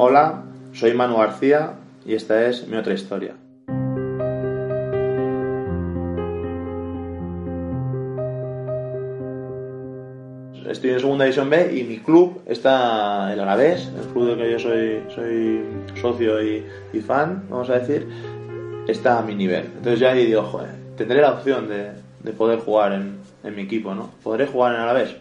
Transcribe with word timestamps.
Hola, 0.00 0.44
soy 0.74 0.94
Manu 0.94 1.16
García 1.16 1.72
y 2.06 2.14
esta 2.14 2.46
es 2.46 2.68
mi 2.68 2.76
otra 2.76 2.94
historia. 2.94 3.34
Estoy 10.70 10.90
en 10.90 11.00
segunda 11.00 11.24
división 11.24 11.50
B 11.50 11.76
y 11.76 11.82
mi 11.82 11.98
club 11.98 12.42
está 12.46 13.32
el 13.32 13.40
Alavés, 13.40 13.88
el 13.88 14.06
club 14.12 14.28
del 14.28 14.38
que 14.38 14.52
yo 14.52 14.58
soy, 14.60 15.02
soy 15.12 15.64
socio 16.00 16.40
y, 16.44 17.00
fan, 17.00 17.46
vamos 17.50 17.68
a 17.68 17.80
decir, 17.80 18.06
está 18.86 19.18
a 19.18 19.22
mi 19.22 19.34
nivel. 19.34 19.64
Entonces 19.78 19.98
ya 19.98 20.12
ahí 20.12 20.26
digo, 20.26 20.44
joder, 20.44 20.70
tendré 20.96 21.20
la 21.20 21.32
opción 21.32 21.66
de, 21.66 21.90
de 22.22 22.32
poder 22.32 22.60
jugar 22.60 22.92
en, 22.92 23.16
en 23.42 23.56
mi 23.56 23.62
equipo, 23.62 23.92
¿no? 23.96 24.12
¿Podré 24.22 24.46
jugar 24.46 24.76
en 24.76 24.80
Alavés? 24.80 25.16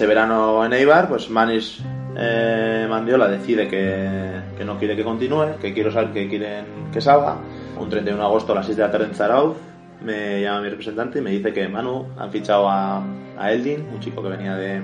Ese 0.00 0.06
verano 0.06 0.64
en 0.64 0.72
Eibar, 0.72 1.10
pues 1.10 1.28
Manis 1.28 1.78
eh, 2.16 2.86
Mandiola 2.88 3.28
decide 3.28 3.68
que, 3.68 4.32
que 4.56 4.64
no 4.64 4.78
quiere 4.78 4.96
que 4.96 5.04
continúe, 5.04 5.58
que 5.60 5.74
quiero 5.74 5.92
saber 5.92 6.14
que 6.14 6.26
quieren 6.26 6.64
que 6.90 7.02
salga. 7.02 7.36
Un 7.78 7.90
31 7.90 8.18
de 8.18 8.26
agosto 8.26 8.52
a 8.52 8.54
las 8.54 8.64
6 8.64 8.78
de 8.78 8.82
la 8.82 8.90
tarde 8.90 9.04
en 9.04 9.14
Zarauz 9.14 9.58
me 10.02 10.40
llama 10.40 10.62
mi 10.62 10.70
representante 10.70 11.18
y 11.18 11.20
me 11.20 11.32
dice 11.32 11.52
que 11.52 11.68
Manu 11.68 12.06
han 12.16 12.30
fichado 12.30 12.66
a, 12.66 13.04
a 13.38 13.52
Eldin, 13.52 13.88
un 13.92 14.00
chico 14.00 14.22
que 14.22 14.30
venía 14.30 14.56
de, 14.56 14.80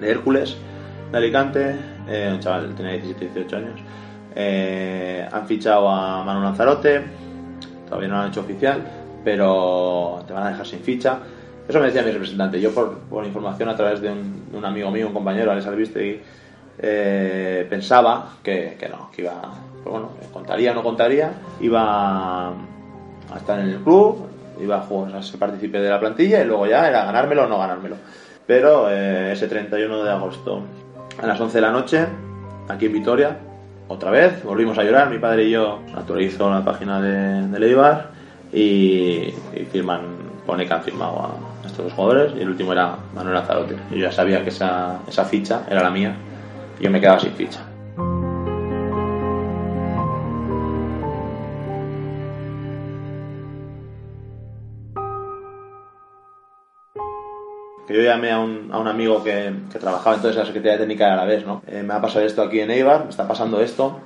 de 0.00 0.10
Hércules, 0.10 0.56
de 1.12 1.18
Alicante, 1.18 1.76
eh, 2.08 2.30
un 2.32 2.40
chaval 2.40 2.74
tenía 2.74 2.92
17, 2.92 3.22
18 3.22 3.56
años. 3.58 3.80
Eh, 4.34 5.28
han 5.30 5.46
fichado 5.46 5.90
a 5.90 6.24
Manu 6.24 6.40
Lanzarote, 6.40 7.02
todavía 7.84 8.08
no 8.08 8.14
lo 8.14 8.20
han 8.22 8.28
hecho 8.30 8.40
oficial, 8.40 8.82
pero 9.22 10.24
te 10.26 10.32
van 10.32 10.44
a 10.44 10.48
dejar 10.52 10.66
sin 10.66 10.80
ficha. 10.80 11.18
Eso 11.68 11.80
me 11.80 11.86
decía 11.86 12.02
mi 12.02 12.12
representante. 12.12 12.60
Yo, 12.60 12.72
por, 12.72 12.98
por 12.98 13.24
información 13.24 13.68
a 13.68 13.76
través 13.76 14.00
de 14.00 14.10
un, 14.10 14.64
amigo 14.64 14.90
mío, 14.90 15.08
un 15.08 15.12
compañero, 15.12 15.50
Alex 15.50 15.66
Albistegui, 15.66 16.20
eh, 16.78 17.66
pensaba 17.68 18.34
que, 18.42 18.76
que 18.78 18.88
no, 18.88 19.10
que 19.10 19.22
iba, 19.22 19.40
pues 19.82 19.92
bueno, 19.92 20.10
contaría 20.32 20.72
o 20.72 20.74
no 20.74 20.82
contaría, 20.82 21.32
iba 21.60 22.48
a 22.48 23.36
estar 23.36 23.58
en 23.60 23.68
el 23.70 23.78
club, 23.80 24.26
iba 24.60 24.76
a 24.76 24.80
jugar, 24.82 25.16
a 25.16 25.22
ser 25.22 25.38
partícipe 25.38 25.80
de 25.80 25.90
la 25.90 25.98
plantilla 25.98 26.42
y 26.42 26.46
luego 26.46 26.66
ya 26.66 26.88
era 26.88 27.04
ganármelo 27.04 27.44
o 27.44 27.48
no 27.48 27.58
ganármelo. 27.58 27.96
Pero 28.46 28.90
eh, 28.90 29.32
ese 29.32 29.48
31 29.48 30.04
de 30.04 30.10
agosto, 30.10 30.62
a 31.20 31.26
las 31.26 31.40
11 31.40 31.58
de 31.58 31.62
la 31.62 31.72
noche, 31.72 32.06
aquí 32.68 32.86
en 32.86 32.92
Vitoria, 32.92 33.38
otra 33.88 34.10
vez, 34.10 34.44
volvimos 34.44 34.78
a 34.78 34.84
llorar, 34.84 35.10
mi 35.10 35.18
padre 35.18 35.44
y 35.44 35.50
yo 35.50 35.80
actualizó 35.96 36.50
la 36.50 36.64
página 36.64 37.00
de, 37.00 37.48
de 37.48 37.58
Leibar 37.58 38.10
y, 38.52 39.32
y 39.54 39.66
firman, 39.70 40.15
pone 40.46 40.66
que 40.66 40.72
han 40.72 40.82
firmado 40.82 41.20
a 41.64 41.66
estos 41.66 41.86
dos 41.86 41.92
jugadores 41.92 42.32
y 42.36 42.40
el 42.40 42.48
último 42.48 42.72
era 42.72 42.96
Manuel 43.14 43.36
Azarote. 43.36 43.76
Yo 43.90 43.96
ya 43.96 44.12
sabía 44.12 44.42
que 44.42 44.50
esa, 44.50 45.00
esa 45.08 45.24
ficha 45.24 45.64
era 45.68 45.82
la 45.82 45.90
mía 45.90 46.14
y 46.78 46.84
yo 46.84 46.90
me 46.90 47.00
quedaba 47.00 47.18
sin 47.18 47.32
ficha. 47.32 47.60
que 57.86 57.94
yo 57.94 58.02
llamé 58.02 58.32
a 58.32 58.40
un, 58.40 58.68
a 58.72 58.78
un 58.78 58.88
amigo 58.88 59.22
que, 59.22 59.54
que, 59.72 59.78
trabajaba 59.78 60.16
entonces 60.16 60.36
en 60.36 60.40
la 60.40 60.46
Secretaría 60.46 60.78
Técnica 60.78 61.06
de 61.06 61.12
Alavés, 61.12 61.46
¿no? 61.46 61.62
Eh, 61.68 61.84
me 61.84 61.94
ha 61.94 62.00
pasado 62.00 62.26
esto 62.26 62.42
aquí 62.42 62.58
en 62.58 62.70
Eibar, 62.70 63.04
me 63.04 63.10
está 63.10 63.28
pasando 63.28 63.60
esto. 63.60 64.00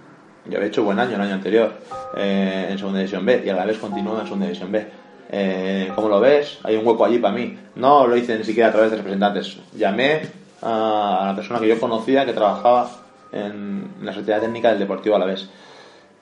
Yo 0.47 0.57
había 0.57 0.69
hecho 0.69 0.85
buen 0.85 0.99
año 0.99 1.17
el 1.17 1.21
año 1.21 1.35
anterior 1.35 1.73
eh, 2.17 2.69
en 2.71 2.79
Segunda 2.79 2.99
División 2.99 3.25
B 3.25 3.43
y 3.45 3.49
Alavés 3.49 3.79
continúa 3.79 4.21
en 4.21 4.25
Segunda 4.25 4.47
División 4.47 4.73
B. 4.73 4.87
Eh, 5.33 5.93
¿Cómo 5.95 6.09
lo 6.09 6.19
ves? 6.19 6.59
Hay 6.65 6.77
un 6.77 6.87
hueco 6.87 7.05
allí 7.05 7.19
para 7.19 7.35
mí. 7.35 7.57
No 7.77 8.07
lo 8.07 8.17
hice 8.17 8.37
ni 8.37 8.45
siquiera 8.45 8.69
a 8.69 8.73
través 8.73 8.91
de 8.91 8.97
representantes. 8.97 9.59
Llamé 9.77 10.23
a 10.61 11.27
la 11.27 11.37
persona 11.37 11.61
que 11.61 11.69
yo 11.69 11.79
conocía 11.79 12.27
que 12.27 12.33
trabajaba 12.33 12.91
en 13.33 13.93
la 14.03 14.13
Secretaría 14.13 14.41
Técnica 14.41 14.71
del 14.71 14.81
Deportivo 14.81 15.17
Alavés. 15.17 15.49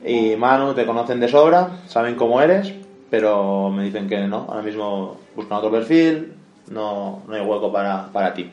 Y 0.05 0.37
Manu, 0.37 0.75
te 0.75 0.87
conocen 0.87 1.21
de 1.21 1.29
sobra, 1.29 1.71
saben 1.87 2.15
cómo 2.15 2.41
eres, 2.41 2.73
pero 3.11 3.71
me 3.71 3.85
dicen 3.85 4.09
que 4.09 4.29
no, 4.29 4.47
ahora 4.49 4.63
mismo 4.63 5.17
buscan 5.35 5.59
otro 5.59 5.71
perfil, 5.71 6.35
no, 6.71 7.23
no 7.27 7.35
hay 7.35 7.41
hueco 7.41 7.73
para, 7.73 8.09
para 8.13 8.33
ti. 8.35 8.53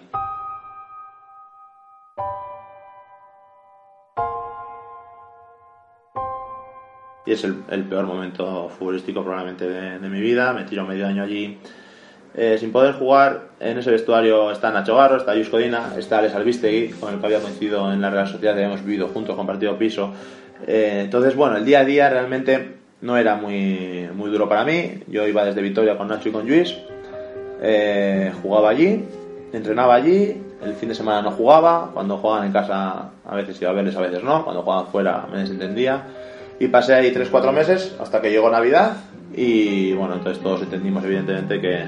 Y 7.25 7.31
es 7.31 7.43
el, 7.43 7.63
el, 7.69 7.83
peor 7.83 8.05
momento 8.05 8.69
futbolístico 8.69 9.23
probablemente 9.23 9.67
de, 9.67 9.99
de, 9.99 10.09
mi 10.09 10.21
vida. 10.21 10.53
Me 10.53 10.63
tiro 10.63 10.85
medio 10.85 11.07
año 11.07 11.23
allí 11.23 11.57
eh, 12.35 12.57
sin 12.59 12.71
poder 12.71 12.93
jugar. 12.95 13.49
En 13.59 13.77
ese 13.77 13.91
vestuario 13.91 14.51
está 14.51 14.71
Nacho 14.71 14.95
Garro, 14.95 15.17
está 15.17 15.35
Yus 15.35 15.49
Codina, 15.49 15.93
está 15.97 16.19
Alex 16.19 16.35
Albistegui, 16.35 16.89
con 16.93 17.13
el 17.13 17.19
que 17.19 17.25
había 17.25 17.39
coincidido 17.39 17.91
en 17.91 18.01
la 18.01 18.09
Real 18.09 18.27
Sociedad, 18.27 18.59
hemos 18.59 18.83
vivido 18.83 19.07
juntos, 19.07 19.35
compartido 19.35 19.77
piso. 19.77 20.11
Eh, 20.67 21.01
entonces, 21.05 21.35
bueno, 21.35 21.57
el 21.57 21.65
día 21.65 21.79
a 21.79 21.85
día 21.85 22.09
realmente 22.09 22.75
no 23.01 23.17
era 23.17 23.35
muy, 23.35 24.09
muy 24.13 24.29
duro 24.29 24.49
para 24.49 24.65
mí. 24.65 25.01
Yo 25.07 25.27
iba 25.27 25.45
desde 25.45 25.61
Vitoria 25.61 25.97
con 25.97 26.07
Nacho 26.07 26.29
y 26.29 26.31
con 26.31 26.47
Luis 26.47 26.75
eh, 27.61 28.33
jugaba 28.41 28.69
allí, 28.69 29.03
entrenaba 29.53 29.95
allí, 29.95 30.41
el 30.63 30.73
fin 30.73 30.89
de 30.89 30.95
semana 30.95 31.21
no 31.21 31.31
jugaba, 31.31 31.91
cuando 31.93 32.17
jugaban 32.17 32.45
en 32.47 32.51
casa 32.51 33.11
a 33.25 33.35
veces 33.35 33.61
iba 33.61 33.71
a 33.71 33.73
verles, 33.73 33.95
a 33.95 34.01
veces 34.01 34.23
no, 34.23 34.43
cuando 34.43 34.61
jugaban 34.61 34.87
fuera 34.87 35.25
me 35.31 35.39
desentendía 35.39 36.03
y 36.59 36.67
pasé 36.67 36.93
ahí 36.93 37.11
3-4 37.13 37.51
meses 37.51 37.95
hasta 37.99 38.21
que 38.21 38.31
llegó 38.31 38.49
Navidad 38.49 38.97
y 39.35 39.93
bueno, 39.93 40.15
entonces 40.15 40.41
todos 40.41 40.61
entendimos 40.61 41.03
evidentemente 41.03 41.59
que, 41.59 41.83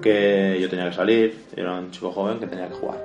que 0.00 0.58
yo 0.60 0.68
tenía 0.68 0.88
que 0.88 0.94
salir, 0.94 1.44
era 1.56 1.74
un 1.74 1.90
chico 1.90 2.10
joven 2.10 2.38
que 2.38 2.46
tenía 2.46 2.68
que 2.68 2.74
jugar. 2.74 2.98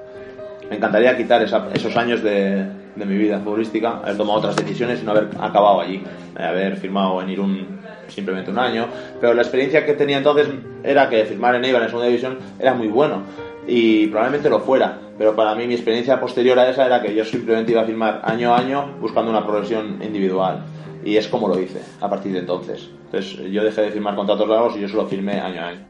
Me 0.70 0.76
encantaría 0.76 1.18
quitar 1.18 1.42
esos 1.42 1.98
años 1.98 2.22
de, 2.22 2.64
de, 2.96 3.06
mi 3.06 3.18
vida 3.18 3.40
futbolística, 3.40 3.98
haber 3.98 4.18
tomado 4.18 4.40
otras 4.40 4.56
decisiones 4.56 5.02
y 5.02 5.06
no 5.06 5.12
haber 5.12 5.30
acabado 5.40 5.82
allí, 5.82 6.04
haber 6.38 6.78
firmado 6.78 7.22
en 7.22 7.30
Irún 7.30 7.80
simplemente 8.08 8.52
un 8.52 8.60
año, 8.60 8.88
pero 9.20 9.34
la 9.34 9.42
experiencia 9.42 9.86
que 9.86 9.94
tenía 9.94 10.18
entonces 10.18 10.48
era 10.84 11.10
que 11.10 11.26
firmar 11.26 11.56
en 11.56 11.66
Eibar 11.66 11.82
en 11.82 11.88
segunda 11.90 12.08
división 12.08 12.38
era 12.60 12.74
muy 12.74 12.88
bueno 12.88 13.24
y 13.68 14.08
probablemente 14.08 14.50
lo 14.50 14.60
fuera, 14.60 15.00
pero 15.20 15.36
para 15.36 15.54
mí 15.54 15.68
mi 15.68 15.74
experiencia 15.74 16.18
posterior 16.18 16.58
a 16.58 16.70
esa 16.70 16.86
era 16.86 17.02
que 17.02 17.14
yo 17.14 17.26
simplemente 17.26 17.74
iba 17.74 17.82
a 17.82 17.86
firmar 17.86 18.22
año 18.24 18.54
a 18.54 18.58
año 18.58 18.96
buscando 19.02 19.30
una 19.30 19.46
progresión 19.46 20.02
individual 20.02 20.64
y 21.04 21.18
es 21.18 21.28
como 21.28 21.50
lo 21.50 21.60
hice 21.60 21.82
a 22.00 22.10
partir 22.10 22.32
de 22.32 22.40
entonces. 22.40 22.90
Entonces 23.04 23.52
yo 23.52 23.62
dejé 23.62 23.82
de 23.82 23.92
firmar 23.92 24.16
contratos 24.16 24.48
largos 24.48 24.78
y 24.78 24.80
yo 24.80 24.88
solo 24.88 25.08
firmé 25.08 25.34
año 25.42 25.62
a 25.62 25.68
año. 25.68 25.90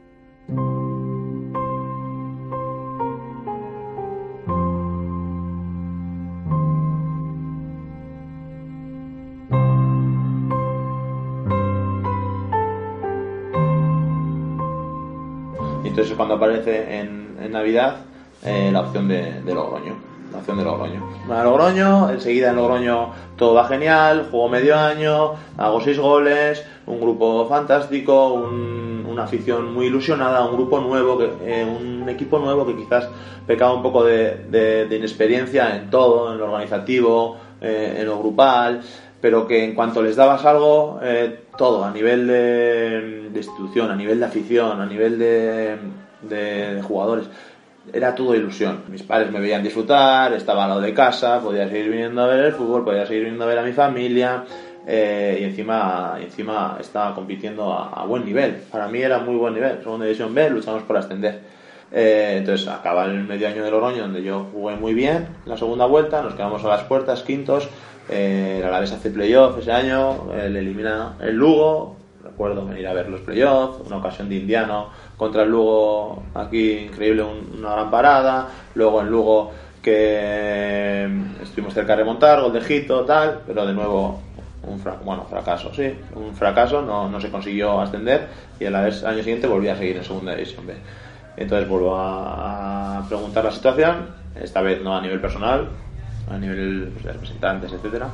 entonces 15.83 16.15
cuando 16.15 16.35
aparece 16.35 16.99
en, 16.99 17.35
en 17.41 17.51
Navidad 17.51 18.05
eh, 18.43 18.69
la 18.71 18.81
opción 18.81 19.07
de, 19.07 19.41
de, 19.41 19.53
Logroño. 19.53 19.95
La 20.31 20.37
opción 20.37 20.57
de 20.57 20.63
Logroño. 20.63 21.03
Logroño, 21.27 22.09
enseguida 22.09 22.49
en 22.49 22.55
Logroño 22.55 23.09
todo 23.35 23.53
va 23.53 23.67
genial, 23.67 24.27
juego 24.29 24.49
medio 24.49 24.77
año, 24.77 25.33
hago 25.57 25.81
seis 25.81 25.97
goles, 25.97 26.63
un 26.85 27.01
grupo 27.01 27.47
fantástico, 27.47 28.33
un, 28.33 29.05
una 29.09 29.23
afición 29.23 29.73
muy 29.73 29.87
ilusionada, 29.87 30.45
un 30.45 30.55
grupo 30.55 30.79
nuevo, 30.79 31.19
eh, 31.41 31.65
un 31.65 32.07
equipo 32.07 32.39
nuevo 32.39 32.65
que 32.65 32.75
quizás 32.75 33.09
pecaba 33.47 33.73
un 33.73 33.81
poco 33.81 34.03
de, 34.03 34.87
inexperiencia 34.91 35.75
en 35.75 35.89
todo, 35.89 36.31
en 36.31 36.39
lo 36.39 36.45
organizativo, 36.45 37.37
eh, 37.61 37.97
en 37.99 38.05
lo 38.05 38.19
grupal, 38.19 38.81
pero 39.19 39.47
que 39.47 39.65
en 39.65 39.75
cuanto 39.75 40.01
les 40.01 40.15
dabas 40.15 40.45
algo, 40.45 40.99
todo, 41.57 41.83
a 41.83 41.91
nivel 41.91 42.25
de, 42.27 43.31
institución, 43.35 43.91
a 43.91 43.95
nivel 43.95 44.19
de 44.19 44.25
afición, 44.25 44.79
a 44.79 44.85
nivel 44.85 45.19
de, 45.19 46.81
jugadores, 46.87 47.25
era 47.91 48.15
todo 48.15 48.35
ilusión. 48.35 48.83
Mis 48.89 49.03
padres 49.03 49.31
me 49.31 49.39
veían 49.39 49.63
disfrutar, 49.63 50.33
estaba 50.33 50.63
al 50.63 50.69
lado 50.69 50.81
de 50.81 50.93
casa, 50.93 51.39
podía 51.39 51.67
seguir 51.67 51.89
viniendo 51.89 52.21
a 52.21 52.27
ver 52.27 52.45
el 52.45 52.53
fútbol, 52.53 52.83
podía 52.83 53.05
seguir 53.05 53.23
viniendo 53.23 53.45
a 53.45 53.47
ver 53.47 53.59
a 53.59 53.63
mi 53.63 53.73
familia. 53.73 54.43
Eh, 54.87 55.37
y 55.41 55.43
encima, 55.43 56.17
encima 56.19 56.77
estaba 56.79 57.13
compitiendo 57.13 57.73
a, 57.73 58.03
buen 58.05 58.25
nivel. 58.25 58.55
Para 58.71 58.87
mí 58.87 58.99
era 59.01 59.19
muy 59.19 59.35
buen 59.35 59.53
nivel. 59.53 59.79
Segunda 59.83 60.05
división 60.05 60.33
B, 60.33 60.49
luchamos 60.49 60.83
por 60.83 60.97
ascender. 60.97 61.41
Eh, 61.91 62.35
entonces 62.37 62.67
acaba 62.67 63.05
el 63.05 63.23
medio 63.23 63.47
año 63.47 63.63
de 63.63 63.71
Logroño, 63.71 64.03
donde 64.03 64.23
yo 64.23 64.47
jugué 64.51 64.75
muy 64.75 64.93
bien 64.93 65.27
la 65.45 65.57
segunda 65.57 65.85
vuelta, 65.85 66.21
nos 66.21 66.35
quedamos 66.35 66.63
a 66.63 66.67
las 66.67 66.83
puertas, 66.83 67.23
quintos, 67.23 67.67
eh, 68.09 68.57
el 68.59 68.63
Alavés 68.63 68.91
hace 68.91 69.09
playoff 69.09 69.57
ese 69.57 69.71
año, 69.71 70.27
le 70.31 70.59
elimina 70.59 71.15
el 71.19 71.35
Lugo, 71.35 71.95
recuerdo 72.23 72.65
venir 72.65 72.87
a 72.87 72.93
ver 72.93 73.09
los 73.09 73.21
playoffs, 73.21 73.87
una 73.87 73.97
ocasión 73.97 74.29
de 74.29 74.35
Indiano 74.35 74.89
contra 75.19 75.43
el 75.43 75.49
Lugo, 75.49 76.23
aquí 76.33 76.71
increíble, 76.71 77.23
un, 77.23 77.59
una 77.59 77.73
gran 77.73 77.91
parada, 77.91 78.47
luego 78.73 79.01
en 79.01 79.09
Lugo 79.09 79.51
que 79.83 81.09
estuvimos 81.43 81.73
cerca 81.73 81.91
de 81.91 81.97
remontar, 81.97 82.41
gol 82.41 82.53
de 82.53 82.85
tal, 83.05 83.41
pero 83.45 83.67
de 83.67 83.73
nuevo 83.73 84.21
un 84.63 84.81
bueno, 85.03 85.25
fracaso, 85.29 85.73
sí, 85.73 85.93
un 86.15 86.33
fracaso, 86.33 86.81
no, 86.81 87.09
no 87.09 87.19
se 87.19 87.29
consiguió 87.29 87.81
ascender 87.81 88.27
y 88.61 88.65
a 88.65 88.69
al 88.69 88.85
año 88.85 89.19
siguiente 89.19 89.47
volví 89.47 89.67
a 89.67 89.75
seguir 89.75 89.97
en 89.97 90.05
segunda 90.05 90.33
división 90.35 90.65
B. 90.65 90.75
Entonces 91.35 91.67
vuelvo 91.67 91.95
a, 91.97 93.05
preguntar 93.09 93.43
la 93.43 93.51
situación, 93.51 94.07
esta 94.41 94.61
vez 94.61 94.81
no 94.81 94.95
a 94.95 95.01
nivel 95.01 95.19
personal, 95.19 95.67
a 96.29 96.37
nivel 96.37 96.91
pues, 96.93 97.03
de 97.03 97.11
representantes, 97.13 97.73
etcétera, 97.73 98.07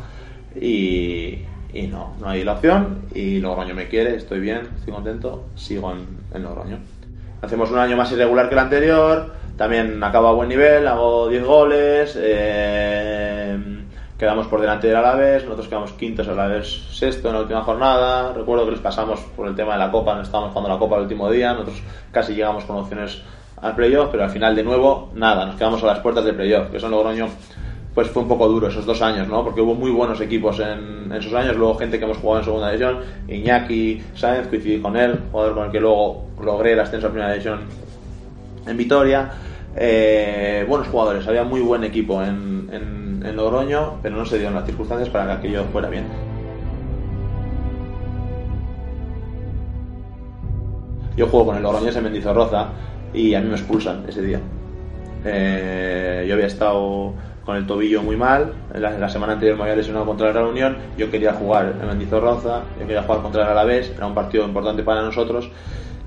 y, 0.59 1.39
y, 1.71 1.87
no, 1.87 2.15
no 2.19 2.29
hay 2.29 2.43
la 2.43 2.53
opción 2.53 3.03
y 3.13 3.39
Logroño 3.39 3.75
me 3.75 3.87
quiere, 3.89 4.15
estoy 4.15 4.39
bien, 4.39 4.61
estoy 4.75 4.91
contento, 4.91 5.45
sigo 5.55 5.91
en, 5.91 6.07
en 6.33 6.43
Logroño. 6.43 6.94
Hacemos 7.41 7.71
un 7.71 7.79
año 7.79 7.97
más 7.97 8.11
irregular 8.11 8.47
que 8.47 8.55
el 8.55 8.59
anterior, 8.59 9.33
también 9.57 10.03
acabo 10.03 10.27
a 10.27 10.33
buen 10.33 10.49
nivel, 10.49 10.87
hago 10.87 11.29
10 11.29 11.43
goles, 11.45 12.17
eh, 12.19 13.57
quedamos 14.17 14.47
por 14.47 14.61
delante 14.61 14.87
del 14.87 14.95
Alavés, 14.95 15.43
nosotros 15.43 15.67
quedamos 15.67 15.91
quintos, 15.93 16.27
Alavés 16.27 16.87
sexto 16.91 17.29
en 17.29 17.35
la 17.35 17.41
última 17.41 17.61
jornada. 17.61 18.33
Recuerdo 18.33 18.65
que 18.65 18.71
les 18.71 18.79
pasamos 18.79 19.19
por 19.35 19.47
el 19.47 19.55
tema 19.55 19.73
de 19.73 19.79
la 19.79 19.91
Copa, 19.91 20.15
no 20.15 20.21
estábamos 20.21 20.51
jugando 20.51 20.69
la 20.69 20.79
Copa 20.79 20.95
el 20.97 21.03
último 21.03 21.29
día, 21.29 21.53
nosotros 21.53 21.81
casi 22.11 22.33
llegamos 22.33 22.65
con 22.65 22.77
opciones 22.77 23.21
al 23.61 23.75
playoff, 23.75 24.09
pero 24.11 24.23
al 24.23 24.29
final 24.29 24.55
de 24.55 24.63
nuevo, 24.63 25.11
nada, 25.15 25.45
nos 25.45 25.55
quedamos 25.55 25.81
a 25.83 25.87
las 25.87 25.99
puertas 25.99 26.25
del 26.25 26.35
playoff, 26.35 26.69
que 26.69 26.79
son 26.79 26.91
Logroño 26.91 27.27
pues 27.95 28.09
fue 28.09 28.23
un 28.23 28.27
poco 28.27 28.49
duro 28.49 28.67
esos 28.67 28.85
dos 28.85 29.01
años, 29.01 29.25
¿no? 29.29 29.41
Porque 29.41 29.61
hubo 29.61 29.73
muy 29.73 29.89
buenos 29.89 30.19
equipos 30.19 30.59
en, 30.59 31.11
esos 31.13 31.33
años, 31.33 31.55
luego 31.55 31.75
gente 31.75 31.97
que 31.97 32.03
hemos 32.03 32.17
jugado 32.17 32.39
en 32.39 32.45
segunda 32.45 32.69
división, 32.69 32.99
Iñaki 33.29 34.03
Sáenz, 34.13 34.49
coincidí 34.49 34.79
con 34.79 34.97
él, 34.97 35.17
jugador 35.31 35.55
con 35.55 35.65
el 35.67 35.71
que 35.71 35.79
luego 35.79 36.25
logré 36.43 36.73
el 36.73 36.79
ascenso 36.81 37.07
a 37.07 37.09
primera 37.09 37.31
división 37.31 37.61
en 38.67 38.75
Vitoria. 38.75 39.31
Eh, 39.77 40.65
buenos 40.67 40.89
jugadores, 40.89 41.25
había 41.25 41.45
muy 41.45 41.61
buen 41.61 41.85
equipo 41.85 42.21
en, 42.21 42.69
en, 42.71 43.35
Logroño, 43.35 43.99
pero 44.01 44.15
no 44.15 44.25
se 44.25 44.37
dieron 44.37 44.53
las 44.53 44.65
circunstancias 44.65 45.09
para 45.09 45.25
que 45.25 45.31
aquello 45.31 45.63
fuera 45.71 45.89
bien. 45.89 46.05
Yo 51.17 51.27
juego 51.27 51.47
con 51.47 51.57
el 51.57 51.63
Logroñés 51.63 51.95
en 51.95 52.03
Mendizorroza 52.03 52.69
y 53.13 53.33
a 53.33 53.41
mí 53.41 53.47
me 53.47 53.55
expulsan 53.55 54.05
ese 54.07 54.21
día. 54.21 54.39
Eh, 55.25 56.25
yo 56.27 56.35
había 56.35 56.45
estado 56.45 57.13
con 57.45 57.55
el 57.55 57.67
tobillo 57.67 58.01
muy 58.01 58.17
mal. 58.17 58.53
La, 58.73 59.07
semana 59.07 59.33
anterior 59.33 59.55
me 59.57 59.63
había 59.63 59.75
lesionado 59.75 60.05
contra 60.05 60.27
la 60.27 60.33
Real 60.33 60.47
Unión. 60.47 60.77
Yo 60.97 61.11
quería 61.11 61.33
jugar 61.33 61.75
en 61.79 61.87
Mendizorroza, 61.87 62.63
yo 62.79 62.87
quería 62.87 63.03
jugar 63.03 63.21
contra 63.21 63.43
el 63.43 63.49
Alavés, 63.49 63.91
era 63.95 64.07
un 64.07 64.15
partido 64.15 64.45
importante 64.45 64.83
para 64.83 65.03
nosotros. 65.03 65.49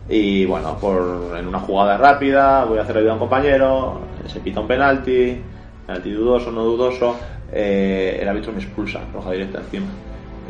Y 0.08 0.44
bueno, 0.46 0.76
por, 0.78 1.36
en 1.38 1.46
una 1.46 1.60
jugada 1.60 1.96
rápida, 1.96 2.64
voy 2.64 2.78
a 2.78 2.82
hacer 2.82 2.96
ayuda 2.96 3.12
a 3.12 3.14
un 3.14 3.20
compañero, 3.20 4.00
se 4.26 4.40
pita 4.40 4.60
un 4.60 4.66
penalti, 4.66 5.40
penalti 5.86 6.10
dudoso, 6.10 6.50
no 6.50 6.64
dudoso, 6.64 7.16
eh, 7.52 8.18
el 8.20 8.28
árbitro 8.28 8.52
me 8.52 8.58
expulsa, 8.58 9.00
roja 9.12 9.30
directa 9.32 9.58
encima. 9.58 9.86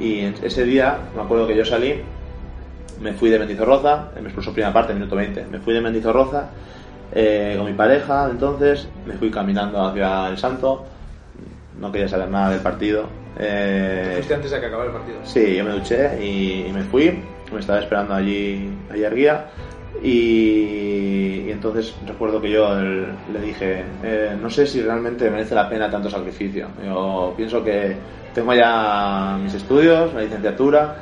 Y 0.00 0.20
ese 0.43 0.64
día, 0.64 0.96
me 1.14 1.23
acuerdo 1.23 1.46
que 1.46 1.56
yo 1.56 1.64
salí, 1.64 2.00
me 3.00 3.12
fui 3.12 3.31
de 3.31 3.38
Mendizorroza, 3.41 4.11
me 4.14 4.29
expulsó 4.29 4.52
primera 4.52 4.73
parte, 4.73 4.94
minuto 4.94 5.17
20, 5.17 5.46
me 5.50 5.58
fui 5.58 5.75
de 5.75 5.81
Mendizorroza 5.81 6.50
eh, 7.12 7.55
con 7.56 7.66
mi 7.66 7.72
pareja, 7.72 8.28
entonces 8.31 8.88
me 9.06 9.14
fui 9.14 9.31
caminando 9.31 9.81
hacia 9.87 10.28
el 10.28 10.38
Santo, 10.38 10.84
no 11.78 11.90
quería 11.93 12.08
saber 12.08 12.28
nada 12.28 12.50
del 12.50 12.60
partido. 12.60 13.06
Eh, 13.38 14.12
fuiste 14.14 14.34
antes 14.34 14.50
de 14.50 14.60
que 14.60 14.66
acabara 14.66 14.90
el 14.90 14.96
partido? 14.96 15.19
Sí, 15.22 15.56
yo 15.56 15.64
me 15.64 15.70
duché 15.70 16.25
y, 16.25 16.70
me 16.72 16.82
fui, 16.82 17.22
me 17.52 17.60
estaba 17.60 17.81
esperando 17.81 18.14
allí, 18.14 18.69
allí 18.90 19.05
guía 19.14 19.46
y, 20.02 21.50
entonces 21.50 21.94
recuerdo 22.06 22.40
que 22.40 22.50
yo 22.50 22.75
le 22.78 23.40
dije, 23.40 23.84
eh, 24.02 24.37
no 24.40 24.50
sé 24.50 24.66
si 24.66 24.82
realmente 24.82 25.31
merece 25.31 25.55
la 25.55 25.69
pena 25.69 25.90
tanto 25.90 26.10
sacrificio. 26.10 26.69
Yo 26.84 27.34
pienso 27.37 27.64
que 27.64 27.96
tengo 28.34 28.55
ya 28.55 29.38
mis 29.43 29.55
estudios, 29.55 30.12
la 30.14 30.20
licenciatura, 30.20 30.96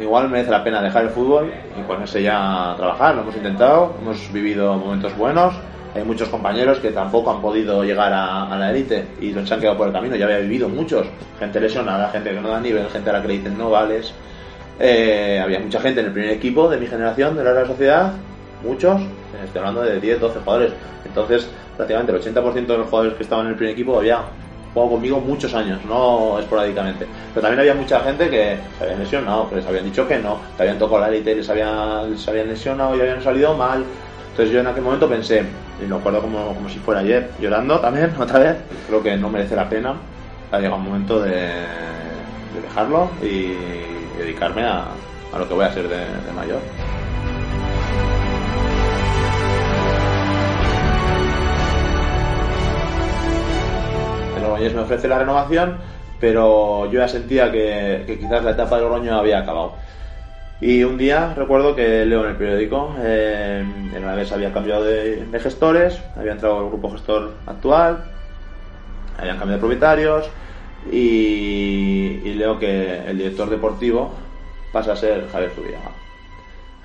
igual 0.00 0.28
merece 0.28 0.50
la 0.50 0.64
pena 0.64 0.82
dejar 0.82 1.04
el 1.04 1.10
fútbol 1.10 1.52
y 1.78 1.82
ponerse 1.82 2.22
ya 2.22 2.72
a 2.72 2.76
trabajar. 2.76 3.14
Lo 3.14 3.22
hemos 3.22 3.36
intentado, 3.36 3.94
hemos 4.00 4.32
vivido 4.32 4.74
momentos 4.76 5.16
buenos. 5.16 5.54
Hay 5.94 6.02
muchos 6.02 6.28
compañeros 6.28 6.78
que 6.78 6.90
tampoco 6.90 7.30
han 7.30 7.40
podido 7.40 7.84
llegar 7.84 8.12
a, 8.12 8.56
la 8.58 8.70
élite 8.70 9.06
y 9.20 9.32
se 9.32 9.54
han 9.54 9.60
quedado 9.60 9.76
por 9.76 9.86
el 9.86 9.92
camino. 9.92 10.16
Ya 10.16 10.24
había 10.24 10.38
vivido 10.38 10.68
muchos. 10.68 11.06
Gente 11.38 11.60
lesionada, 11.60 12.08
gente 12.10 12.30
que 12.30 12.40
no 12.40 12.48
da 12.48 12.60
nivel, 12.60 12.88
gente 12.88 13.10
a 13.10 13.12
la 13.12 13.22
que 13.22 13.28
le 13.28 13.34
dicen 13.34 13.56
no 13.56 13.70
vales. 13.70 14.12
Eh, 14.80 15.40
había 15.42 15.60
mucha 15.60 15.80
gente 15.80 16.00
en 16.00 16.06
el 16.06 16.12
primer 16.12 16.30
equipo 16.30 16.68
de 16.68 16.78
mi 16.78 16.86
generación 16.86 17.36
de 17.36 17.44
la 17.44 17.64
Sociedad, 17.64 18.12
muchos, 18.64 19.00
estoy 19.44 19.60
hablando 19.60 19.82
de 19.82 20.00
10, 20.00 20.20
12 20.20 20.40
jugadores. 20.40 20.72
Entonces, 21.04 21.48
prácticamente 21.76 22.12
el 22.12 22.20
80% 22.20 22.66
de 22.66 22.78
los 22.78 22.88
jugadores 22.88 23.14
que 23.14 23.22
estaban 23.22 23.46
en 23.46 23.52
el 23.52 23.56
primer 23.56 23.74
equipo 23.74 23.96
había 23.96 24.22
jugado 24.74 24.92
conmigo 24.92 25.20
muchos 25.20 25.54
años, 25.54 25.80
no 25.88 26.38
esporádicamente. 26.38 27.06
Pero 27.32 27.40
también 27.40 27.60
había 27.60 27.74
mucha 27.74 28.00
gente 28.00 28.28
que 28.28 28.58
se 28.76 28.84
habían 28.84 28.98
lesionado, 28.98 29.48
que 29.48 29.56
les 29.56 29.66
habían 29.66 29.84
dicho 29.84 30.06
que 30.06 30.18
no, 30.18 30.38
que 30.56 30.62
habían 30.62 30.78
tocado 30.78 31.00
la 31.00 31.08
élite 31.08 31.32
y 31.32 31.36
les 31.36 31.48
habían, 31.48 32.10
les 32.10 32.28
habían 32.28 32.48
lesionado 32.48 32.96
y 32.96 33.00
habían 33.00 33.22
salido 33.22 33.54
mal. 33.54 33.84
Entonces 34.30 34.52
yo 34.52 34.60
en 34.60 34.66
aquel 34.66 34.82
momento 34.82 35.08
pensé, 35.08 35.44
y 35.82 35.86
lo 35.86 35.96
acuerdo 35.96 36.20
como, 36.20 36.54
como 36.54 36.68
si 36.68 36.78
fuera 36.80 37.00
ayer, 37.00 37.30
llorando 37.40 37.78
también, 37.78 38.12
otra 38.20 38.40
vez, 38.40 38.56
creo 38.88 39.02
que 39.02 39.16
no 39.16 39.30
merece 39.30 39.54
la 39.54 39.68
pena. 39.68 39.94
Ha 40.50 40.58
llegado 40.58 40.76
un 40.76 40.84
momento 40.84 41.20
de, 41.20 41.30
de 41.30 42.60
dejarlo 42.62 43.10
y 43.22 43.54
dedicarme 44.18 44.64
a, 44.64 44.86
a, 45.32 45.38
lo 45.38 45.48
que 45.48 45.54
voy 45.54 45.64
a 45.64 45.68
hacer 45.68 45.88
de, 45.88 45.98
de 45.98 46.32
mayor. 46.34 46.60
Me 54.58 54.80
ofrece 54.80 55.08
la 55.08 55.18
renovación, 55.18 55.78
pero 56.20 56.86
yo 56.86 57.00
ya 57.00 57.08
sentía 57.08 57.50
que, 57.50 58.18
quizás 58.20 58.42
la 58.44 58.52
etapa 58.52 58.76
del 58.76 58.84
Logroño 58.84 59.18
había 59.18 59.40
acabado. 59.40 59.74
Y 60.60 60.84
un 60.84 60.96
día 60.96 61.34
recuerdo 61.34 61.74
que 61.74 62.06
leo 62.06 62.24
en 62.24 62.30
el 62.30 62.36
periódico, 62.36 62.94
eh, 63.00 63.64
en 63.94 64.02
una 64.02 64.14
vez 64.14 64.32
había 64.32 64.52
cambiado 64.52 64.84
de, 64.84 65.26
gestores, 65.42 66.00
había 66.16 66.32
entrado 66.32 66.62
el 66.62 66.68
grupo 66.68 66.90
gestor 66.90 67.34
actual, 67.46 68.04
habían 69.18 69.36
cambiado 69.36 69.60
de 69.60 69.66
propietarios 69.66 70.30
y, 70.90 72.32
leo 72.36 72.58
que 72.58 72.98
el 73.06 73.18
director 73.18 73.48
deportivo 73.50 74.12
pasa 74.72 74.92
a 74.92 74.96
ser 74.96 75.28
Javier 75.28 75.50
Zubiaga. 75.50 75.90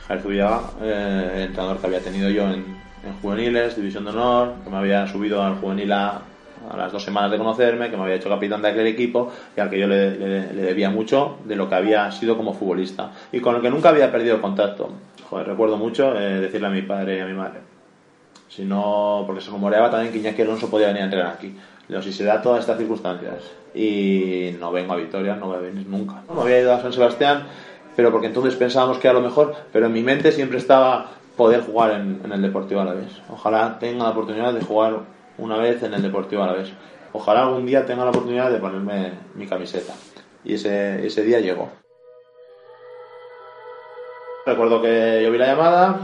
Javier 0.07 0.23
Zubiaga, 0.23 0.61
eh, 0.81 1.31
el 1.35 1.41
entrenador 1.43 1.77
que 1.77 1.87
había 1.87 2.01
tenido 2.01 2.29
yo 2.29 2.43
en, 2.43 2.65
en 3.05 3.13
juveniles, 3.21 3.75
división 3.75 4.03
de 4.05 4.11
honor, 4.11 4.53
que 4.63 4.69
me 4.69 4.77
había 4.77 5.07
subido 5.07 5.41
al 5.41 5.55
juvenil 5.55 5.91
A 5.91 6.21
a 6.69 6.77
las 6.77 6.91
dos 6.91 7.03
semanas 7.03 7.31
de 7.31 7.37
conocerme, 7.37 7.89
que 7.89 7.97
me 7.97 8.03
había 8.03 8.15
hecho 8.15 8.29
capitán 8.29 8.61
de 8.61 8.69
aquel 8.69 8.87
equipo 8.87 9.31
y 9.55 9.59
al 9.59 9.69
que 9.69 9.79
yo 9.79 9.87
le, 9.87 10.11
debía 10.53 10.89
mucho 10.89 11.37
de 11.45 11.55
lo 11.55 11.67
que 11.67 11.75
había 11.75 12.11
sido 12.11 12.37
como 12.37 12.53
futbolista 12.53 13.11
y 13.31 13.39
con 13.39 13.55
el 13.55 13.61
que 13.61 13.69
nunca 13.69 13.89
había 13.89 14.11
perdido 14.11 14.41
contacto. 14.41 14.89
Joder, 15.29 15.47
recuerdo 15.47 15.77
mucho 15.77 16.17
eh, 16.19 16.39
decirle 16.39 16.67
a 16.67 16.71
mi 16.71 16.81
padre 16.81 17.17
y 17.17 17.19
a 17.21 17.25
mi 17.25 17.33
madre. 17.33 17.59
Si 18.47 18.65
no, 18.65 19.23
porque 19.27 19.41
se 19.41 19.51
rumoreaba 19.51 19.91
también 19.91 20.11
que 20.11 20.19
Iñaki 20.19 20.41
Alonso 20.41 20.69
podía 20.69 20.87
venir 20.87 21.03
a 21.03 21.05
entrenar 21.05 21.33
aquí. 21.33 21.55
Pero 21.87 22.01
si 22.01 22.13
se 22.13 22.23
da 22.23 22.41
todas 22.41 22.61
estas 22.61 22.77
circunstancias 22.77 23.51
y 23.73 24.55
no 24.59 24.71
vengo 24.71 24.93
a 24.93 24.95
Vitoria, 24.95 25.35
no 25.35 25.47
voy 25.47 25.57
a 25.57 25.59
venir 25.59 25.87
nunca. 25.87 26.21
Me 26.33 26.41
había 26.41 26.59
ido 26.61 26.73
a 26.73 26.81
San 26.81 26.93
Sebastián, 26.93 27.43
pero 27.95 28.11
porque 28.11 28.27
entonces 28.27 28.55
pensábamos 28.55 28.97
que 28.99 29.07
era 29.07 29.19
lo 29.19 29.25
mejor, 29.25 29.55
pero 29.71 29.87
en 29.87 29.93
mi 29.93 30.01
mente 30.01 30.31
siempre 30.31 30.57
estaba 30.57 31.11
poder 31.35 31.61
jugar 31.61 31.91
en, 31.91 32.21
en 32.23 32.31
el 32.31 32.41
Deportivo 32.41 32.81
a 32.81 32.85
la 32.85 32.93
vez. 32.93 33.21
Ojalá 33.29 33.79
tenga 33.79 34.03
la 34.03 34.11
oportunidad 34.11 34.53
de 34.53 34.61
jugar 34.61 34.99
una 35.39 35.57
vez 35.57 35.81
en 35.83 35.93
el 35.93 36.01
Deportivo 36.01 36.43
a 36.43 36.47
la 36.47 36.53
vez. 36.53 36.69
Ojalá 37.13 37.43
algún 37.43 37.65
día 37.65 37.85
tenga 37.85 38.03
la 38.03 38.11
oportunidad 38.11 38.51
de 38.51 38.59
ponerme 38.59 39.13
mi 39.35 39.47
camiseta. 39.47 39.93
Y 40.43 40.53
ese, 40.53 41.05
ese 41.05 41.23
día 41.23 41.39
llegó. 41.39 41.69
Recuerdo 44.45 44.81
que 44.81 45.21
yo 45.23 45.31
vi 45.31 45.37
la 45.37 45.47
llamada 45.47 45.99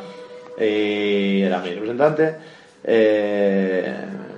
y 0.60 1.42
era 1.42 1.60
mi 1.60 1.70
representante. 1.70 2.36
Eh, 2.84 3.96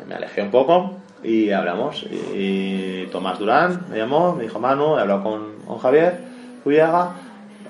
me 0.08 0.16
alejé 0.16 0.42
un 0.42 0.52
poco 0.52 0.98
y 1.24 1.52
hablamos. 1.52 2.04
Y, 2.04 3.08
Tomás 3.12 3.40
Durán 3.40 3.86
me 3.90 3.98
llamó, 3.98 4.36
me 4.36 4.44
dijo 4.44 4.60
Manu, 4.60 4.98
he 4.98 5.02
hablado 5.02 5.24
con, 5.24 5.60
con 5.66 5.78
Javier 5.80 6.20
Fuyaga. 6.64 7.16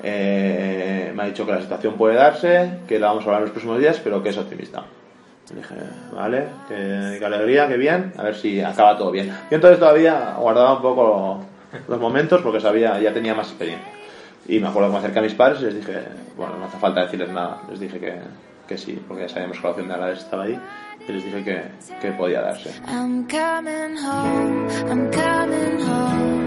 Eh, 0.04 1.12
me 1.16 1.24
ha 1.24 1.26
dicho 1.28 1.46
que 1.46 1.52
la 1.52 1.62
situación 1.62 1.96
puede 1.96 2.16
darse, 2.16 2.80
que 2.88 3.00
la 3.00 3.08
vamos 3.08 3.24
a 3.24 3.28
hablar 3.28 3.42
en 3.42 3.46
los 3.46 3.52
próximos 3.52 3.80
días, 3.80 4.00
pero 4.04 4.22
que 4.22 4.30
es 4.30 4.38
optimista. 4.38 4.84
Dije, 5.50 5.76
vale, 6.14 6.48
qué, 6.68 7.22
alegría, 7.24 7.68
qué 7.68 7.78
bien, 7.78 8.14
a 8.18 8.24
ver 8.24 8.36
si 8.36 8.60
acaba 8.62 8.98
todo 8.98 9.12
bien. 9.12 9.28
Yo 9.28 9.56
entonces 9.56 9.80
todavía 9.80 10.36
guardaba 10.38 10.76
un 10.76 10.82
poco 10.82 11.40
los 11.88 12.00
momentos 12.00 12.42
porque 12.42 12.60
sabía, 12.60 13.00
ya 13.00 13.14
tenía 13.14 13.34
más 13.34 13.48
experiencia. 13.48 13.88
Y 14.48 14.60
me 14.60 14.68
acuerdo 14.68 14.90
que 14.90 14.94
me 14.94 15.00
acerqué 15.00 15.20
a 15.20 15.22
mis 15.22 15.34
padres 15.34 15.62
y 15.62 15.66
les 15.66 15.76
dije, 15.76 16.00
bueno, 16.36 16.58
no 16.58 16.66
hace 16.66 16.78
falta 16.78 17.02
decirles 17.02 17.30
nada, 17.30 17.62
les 17.70 17.80
dije 17.80 18.00
que, 18.00 18.16
que 18.68 18.78
sí, 18.78 19.02
porque 19.08 19.24
ya 19.24 19.30
sabíamos 19.30 19.58
que 19.58 19.64
la 19.64 19.70
opción 19.70 19.88
de 19.88 19.94
Alaves 19.94 20.20
estaba 20.20 20.44
ahí 20.44 20.60
y 21.08 21.12
les 21.12 21.24
dije 21.24 21.44
que, 21.44 21.62
que 22.02 22.12
podía 22.12 22.42
darse. 22.42 22.70
I'm 22.88 23.26
coming 23.28 23.98
home, 23.98 24.68
I'm 24.90 25.12
coming 25.12 25.82
home. 25.82 26.47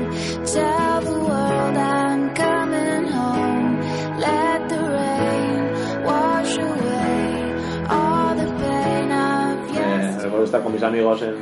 Estar 10.50 10.62
con 10.62 10.72
mis 10.72 10.82
amigos 10.82 11.22
en, 11.22 11.34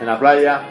en 0.00 0.06
la 0.06 0.18
playa 0.18 0.62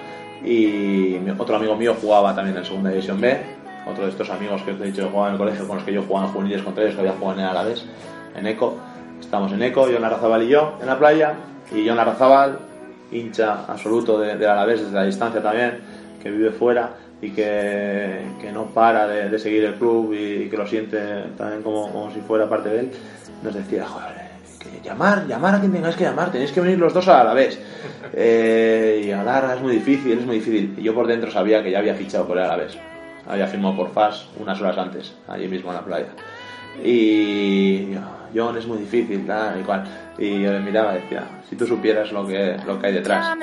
y 0.44 1.18
otro 1.38 1.56
amigo 1.56 1.76
mío 1.76 1.96
jugaba 2.00 2.36
también 2.36 2.58
en 2.58 2.66
segunda 2.66 2.90
división 2.90 3.20
B 3.20 3.62
otro 3.86 4.04
de 4.04 4.12
estos 4.12 4.30
amigos 4.30 4.62
que 4.64 4.72
os 4.72 4.82
he 4.82 4.86
dicho 4.86 5.04
que 5.04 5.10
jugaban 5.10 5.30
en 5.30 5.34
el 5.34 5.40
colegio, 5.40 5.68
con 5.68 5.78
los 5.78 5.86
que 5.86 5.94
yo 5.94 6.04
jugaba 6.04 6.28
en 6.28 6.34
juveniles 6.34 6.62
contra 6.62 6.84
ellos, 6.84 6.96
que 6.96 7.02
había 7.02 7.14
jugado 7.14 7.40
en 7.40 7.46
Alavés, 7.46 7.86
en 8.36 8.48
ECO. 8.48 8.78
Estamos 9.20 9.52
en 9.52 9.64
ECO, 9.64 9.88
John 9.92 10.04
Arrazabal 10.04 10.44
y 10.44 10.50
yo, 10.50 10.78
en 10.80 10.88
la 10.88 10.98
playa, 10.98 11.34
y 11.74 11.88
John 11.88 12.00
Arrazabal, 12.00 12.60
hincha 13.12 13.66
absoluto 13.66 14.20
de, 14.20 14.36
de 14.38 14.48
Alavés 14.48 14.82
desde 14.82 14.94
la 14.94 15.04
distancia 15.04 15.42
también, 15.42 15.80
que 16.22 16.30
vive 16.30 16.52
fuera 16.52 16.92
y 17.22 17.32
que, 17.32 18.24
que 18.40 18.52
no 18.52 18.66
para 18.66 19.08
de, 19.08 19.30
de, 19.30 19.40
seguir 19.40 19.64
el 19.64 19.76
club 19.76 20.14
y, 20.14 20.50
que 20.50 20.58
lo 20.58 20.66
siente 20.66 21.00
también 21.38 21.62
como, 21.62 21.92
como 21.92 22.12
si 22.12 22.20
fuera 22.22 22.50
parte 22.50 22.70
de 22.70 22.80
él, 22.82 22.92
nos 23.44 23.54
decía, 23.54 23.86
joder, 23.86 24.21
llamar, 24.84 25.28
llamar 25.28 25.56
a 25.56 25.60
quien 25.60 25.72
tengáis 25.72 25.96
que 25.96 26.04
llamar, 26.04 26.32
tenéis 26.32 26.52
que 26.52 26.62
venir 26.62 26.78
los 26.78 26.94
dos 26.94 27.08
a 27.08 27.24
la 27.24 27.34
vez. 27.34 27.60
Eh, 28.14 29.04
y 29.06 29.12
hablar 29.12 29.56
es 29.56 29.62
muy 29.62 29.74
difícil, 29.74 30.20
es 30.20 30.26
muy 30.26 30.36
difícil. 30.36 30.76
Y 30.78 30.84
yo 30.84 30.94
por 30.94 31.08
dentro 31.08 31.32
sabía 31.32 31.64
que 31.64 31.72
ya 31.72 31.80
había 31.80 31.96
fichado 31.96 32.28
por 32.28 32.38
él 32.38 32.44
a 32.44 32.48
la 32.50 32.58
vez. 32.58 32.78
Había 33.28 33.48
firmado 33.48 33.76
por 33.76 33.90
FAS 33.92 34.28
unas 34.38 34.60
horas 34.62 34.78
antes, 34.78 35.14
allí 35.28 35.48
mismo 35.48 35.70
en 35.70 35.76
la 35.76 35.86
playa. 35.86 36.08
Y 36.84 37.90
John 38.36 38.58
es 38.58 38.66
muy 38.66 38.80
difícil, 38.80 39.26
tal 39.26 39.60
y 39.60 39.64
cual. 39.64 39.84
Y 40.18 40.42
yo 40.42 40.52
le 40.52 40.60
miraba 40.60 40.98
y 40.98 41.02
decía, 41.02 41.24
si 41.50 41.56
tú 41.56 41.66
supieras 41.68 42.12
lo 42.12 42.26
que, 42.26 42.58
lo 42.66 42.80
que 42.80 42.88
hay 42.88 42.94
detrás. 42.94 43.38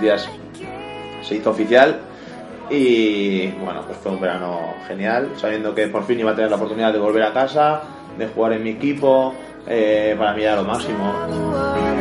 Días 0.00 0.28
se 1.22 1.36
hizo 1.36 1.50
oficial 1.50 2.00
y 2.70 3.48
bueno, 3.52 3.82
pues 3.86 3.98
fue 3.98 4.12
un 4.12 4.20
verano 4.20 4.74
genial, 4.88 5.30
sabiendo 5.36 5.74
que 5.74 5.86
por 5.88 6.04
fin 6.04 6.20
iba 6.20 6.32
a 6.32 6.34
tener 6.34 6.50
la 6.50 6.56
oportunidad 6.56 6.92
de 6.92 6.98
volver 6.98 7.22
a 7.22 7.32
casa, 7.32 7.82
de 8.18 8.26
jugar 8.26 8.54
en 8.54 8.64
mi 8.64 8.70
equipo, 8.70 9.34
eh, 9.66 10.14
para 10.18 10.34
mí 10.34 10.42
era 10.42 10.56
lo 10.56 10.64
máximo. 10.64 11.95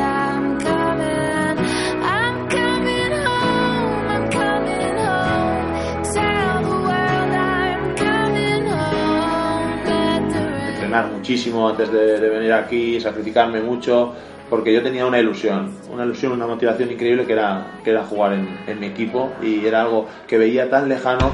Entrenar 10.96 11.18
muchísimo 11.18 11.68
antes 11.68 11.92
de, 11.92 12.30
venir 12.30 12.54
aquí, 12.54 13.02
sacrificarme 13.02 13.60
mucho, 13.60 14.14
porque 14.50 14.74
yo 14.74 14.82
tenía 14.82 15.06
una 15.06 15.20
ilusión, 15.20 15.76
una 15.92 16.06
ilusión, 16.06 16.32
una 16.32 16.48
motivación 16.48 16.90
increíble 16.90 17.26
que 17.26 17.34
era, 17.34 17.82
que 17.84 17.90
era 17.90 18.06
jugar 18.06 18.32
en, 18.32 18.80
mi 18.80 18.86
equipo 18.86 19.34
y 19.42 19.66
era 19.66 19.82
algo 19.82 20.08
que 20.26 20.38
veía 20.38 20.70
tan 20.70 20.88
lejano. 20.88 21.34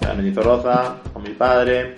Era 0.00 0.14
Mendizorroza, 0.14 0.96
con 1.12 1.22
mi 1.22 1.34
padre, 1.34 1.96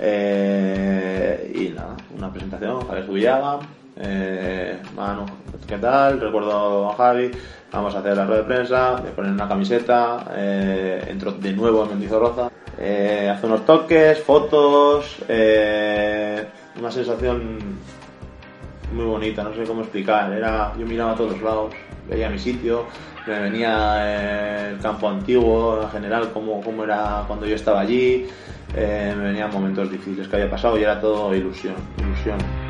eh, 0.00 1.52
y 1.54 1.68
nada, 1.74 1.94
una 2.16 2.32
presentación, 2.32 2.86
Javier 2.86 3.04
Zubillaga, 3.04 3.58
eh, 3.96 4.78
Manu, 4.94 5.24
¿qué 5.66 5.78
tal? 5.78 6.20
Recuerdo 6.20 6.90
a 6.90 6.94
Javi, 6.96 7.30
vamos 7.72 7.94
a 7.94 7.98
hacer 7.98 8.16
la 8.16 8.24
rueda 8.26 8.42
de 8.42 8.46
prensa, 8.46 9.00
me 9.02 9.10
ponen 9.10 9.32
una 9.32 9.48
camiseta, 9.48 10.26
eh, 10.36 11.04
entro 11.08 11.32
de 11.32 11.52
nuevo 11.52 11.84
en 11.84 11.90
Mendizorroza, 11.90 12.50
eh, 12.78 13.30
hace 13.32 13.46
unos 13.46 13.64
toques, 13.64 14.18
fotos, 14.22 15.18
eh, 15.28 16.44
una 16.78 16.90
sensación 16.90 17.58
muy 18.94 19.04
bonita, 19.04 19.42
no 19.42 19.54
sé 19.54 19.64
cómo 19.64 19.82
explicar. 19.82 20.32
Era, 20.32 20.72
yo 20.78 20.86
miraba 20.86 21.12
a 21.12 21.16
todos 21.16 21.40
lados, 21.42 21.74
veía 22.08 22.28
mi 22.30 22.38
sitio, 22.38 22.86
me 23.26 23.40
venía 23.40 23.96
eh, 24.00 24.70
el 24.72 24.78
campo 24.80 25.08
antiguo 25.08 25.82
en 25.82 25.90
general, 25.90 26.30
cómo, 26.32 26.60
cómo 26.62 26.84
era 26.84 27.24
cuando 27.26 27.46
yo 27.46 27.54
estaba 27.54 27.80
allí, 27.80 28.26
eh, 28.76 29.14
me 29.16 29.24
venían 29.24 29.50
momentos 29.52 29.90
difíciles 29.90 30.28
que 30.28 30.36
había 30.36 30.50
pasado 30.50 30.78
y 30.78 30.82
era 30.82 31.00
todo 31.00 31.34
ilusión, 31.34 31.74
ilusión. 31.98 32.63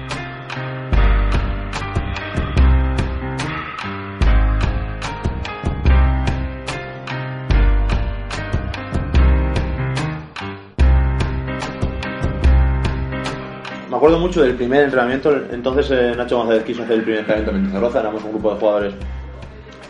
Acuerdo 14.05 14.21
mucho 14.21 14.43
del 14.43 14.55
primer 14.55 14.85
entrenamiento. 14.85 15.35
Entonces 15.51 15.91
eh, 15.91 16.13
Nacho 16.15 16.37
González 16.37 16.63
quiso 16.65 16.83
hacer 16.83 16.97
el 16.97 17.05
primer 17.05 17.21
entrenamiento 17.21 17.53
en 17.53 17.63
Mendizorroza. 17.63 18.01
Éramos 18.01 18.23
un 18.23 18.33
grupo 18.33 18.53
de 18.53 18.61
jugadores 18.61 18.95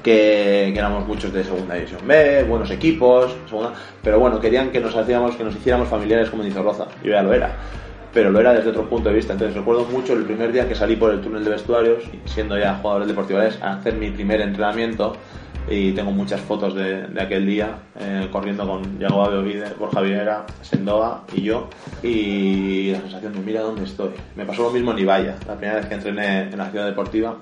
que, 0.04 0.70
que, 0.72 0.78
éramos 0.78 1.04
muchos 1.08 1.32
de 1.32 1.42
segunda 1.42 1.74
división 1.74 2.00
B, 2.06 2.44
buenos 2.44 2.70
equipos, 2.70 3.34
segunda, 3.48 3.72
pero 4.04 4.20
bueno, 4.20 4.38
querían 4.38 4.70
que 4.70 4.78
nos 4.78 4.94
hacíamos, 4.94 5.34
que 5.34 5.42
nos 5.42 5.56
hiciéramos 5.56 5.88
familiares 5.88 6.30
con 6.30 6.38
Mendizorroza. 6.38 6.86
Y 7.02 7.08
ya 7.08 7.24
lo 7.24 7.32
era. 7.32 7.56
Pero 8.12 8.30
lo 8.30 8.38
era 8.38 8.52
desde 8.52 8.70
otro 8.70 8.88
punto 8.88 9.08
de 9.08 9.16
vista. 9.16 9.32
Entonces 9.32 9.56
recuerdo 9.56 9.84
mucho 9.86 10.12
el 10.12 10.22
primer 10.22 10.52
día 10.52 10.68
que 10.68 10.76
salí 10.76 10.94
por 10.94 11.10
el 11.10 11.20
túnel 11.20 11.42
de 11.42 11.50
vestuarios, 11.50 12.04
siendo 12.26 12.56
ya 12.56 12.76
jugador 12.76 13.00
del 13.00 13.08
Deportivo 13.08 13.40
a 13.40 13.72
hacer 13.72 13.94
mi 13.94 14.12
primer 14.12 14.40
entrenamiento 14.42 15.16
y 15.68 15.92
tengo 15.92 16.10
muchas 16.10 16.40
fotos 16.40 16.74
de, 16.74 17.06
de 17.06 17.22
aquel 17.22 17.46
día 17.46 17.78
eh, 17.98 18.28
corriendo 18.30 18.66
con 18.66 18.98
Yago 18.98 19.28
Beovide, 19.30 19.74
Borja 19.78 20.00
Vieira, 20.00 20.46
Sendoa 20.62 21.24
y 21.34 21.42
yo. 21.42 21.68
Y 22.02 22.92
la 22.92 23.00
sensación 23.00 23.32
de 23.32 23.40
mira 23.40 23.62
dónde 23.62 23.84
estoy. 23.84 24.10
Me 24.36 24.44
pasó 24.44 24.62
lo 24.62 24.70
mismo 24.70 24.92
en 24.92 24.98
Ibaya, 24.98 25.36
la 25.46 25.56
primera 25.56 25.78
vez 25.78 25.86
que 25.86 25.94
entrené 25.94 26.42
en 26.42 26.58
la 26.58 26.70
ciudad 26.70 26.86
deportiva 26.86 27.36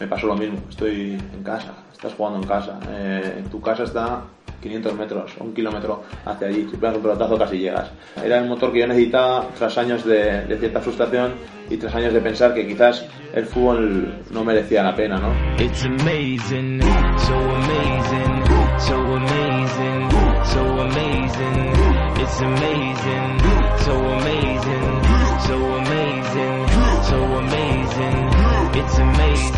me 0.00 0.06
pasó 0.06 0.26
lo 0.26 0.36
mismo, 0.36 0.58
estoy 0.68 1.12
en 1.32 1.42
casa, 1.42 1.74
estás 1.92 2.14
jugando 2.14 2.40
en 2.40 2.48
casa, 2.48 2.80
eh, 2.90 3.44
tu 3.50 3.60
casa 3.60 3.84
está 3.84 4.22
500 4.62 4.94
metros, 4.94 5.32
un 5.40 5.52
kilómetro 5.52 6.04
hacia 6.24 6.46
allí, 6.46 6.66
si 6.70 6.76
pegas 6.76 6.96
un 6.96 7.02
pelotazo 7.02 7.36
casi 7.36 7.58
llegas. 7.58 7.90
Era 8.24 8.38
el 8.38 8.48
motor 8.48 8.72
que 8.72 8.78
yo 8.78 8.86
necesitaba 8.86 9.48
tras 9.58 9.76
años 9.76 10.04
de, 10.04 10.44
de, 10.46 10.56
cierta 10.58 10.80
frustración 10.80 11.34
y 11.68 11.76
tras 11.76 11.94
años 11.94 12.14
de 12.14 12.20
pensar 12.20 12.54
que 12.54 12.66
quizás 12.66 13.04
el 13.34 13.44
fútbol 13.44 14.22
no 14.30 14.44
merecía 14.44 14.82
la 14.82 14.94
pena, 14.94 15.18
¿no? 15.18 15.32
It's 15.62 15.84
amazing, 15.84 16.80
so 16.80 17.34
amazing, 17.34 18.44
so 18.78 18.94
amazing, 18.94 20.10
so 20.44 20.60
amazing, 20.80 21.72
it's 22.20 22.40
amazing, 22.40 23.38
so 23.84 23.92
amazing, 23.92 25.02
so 25.40 25.54
amazing, 25.76 26.68
so 27.02 27.16
amazing, 27.38 28.30
it's 28.74 28.98
amazing. 28.98 29.52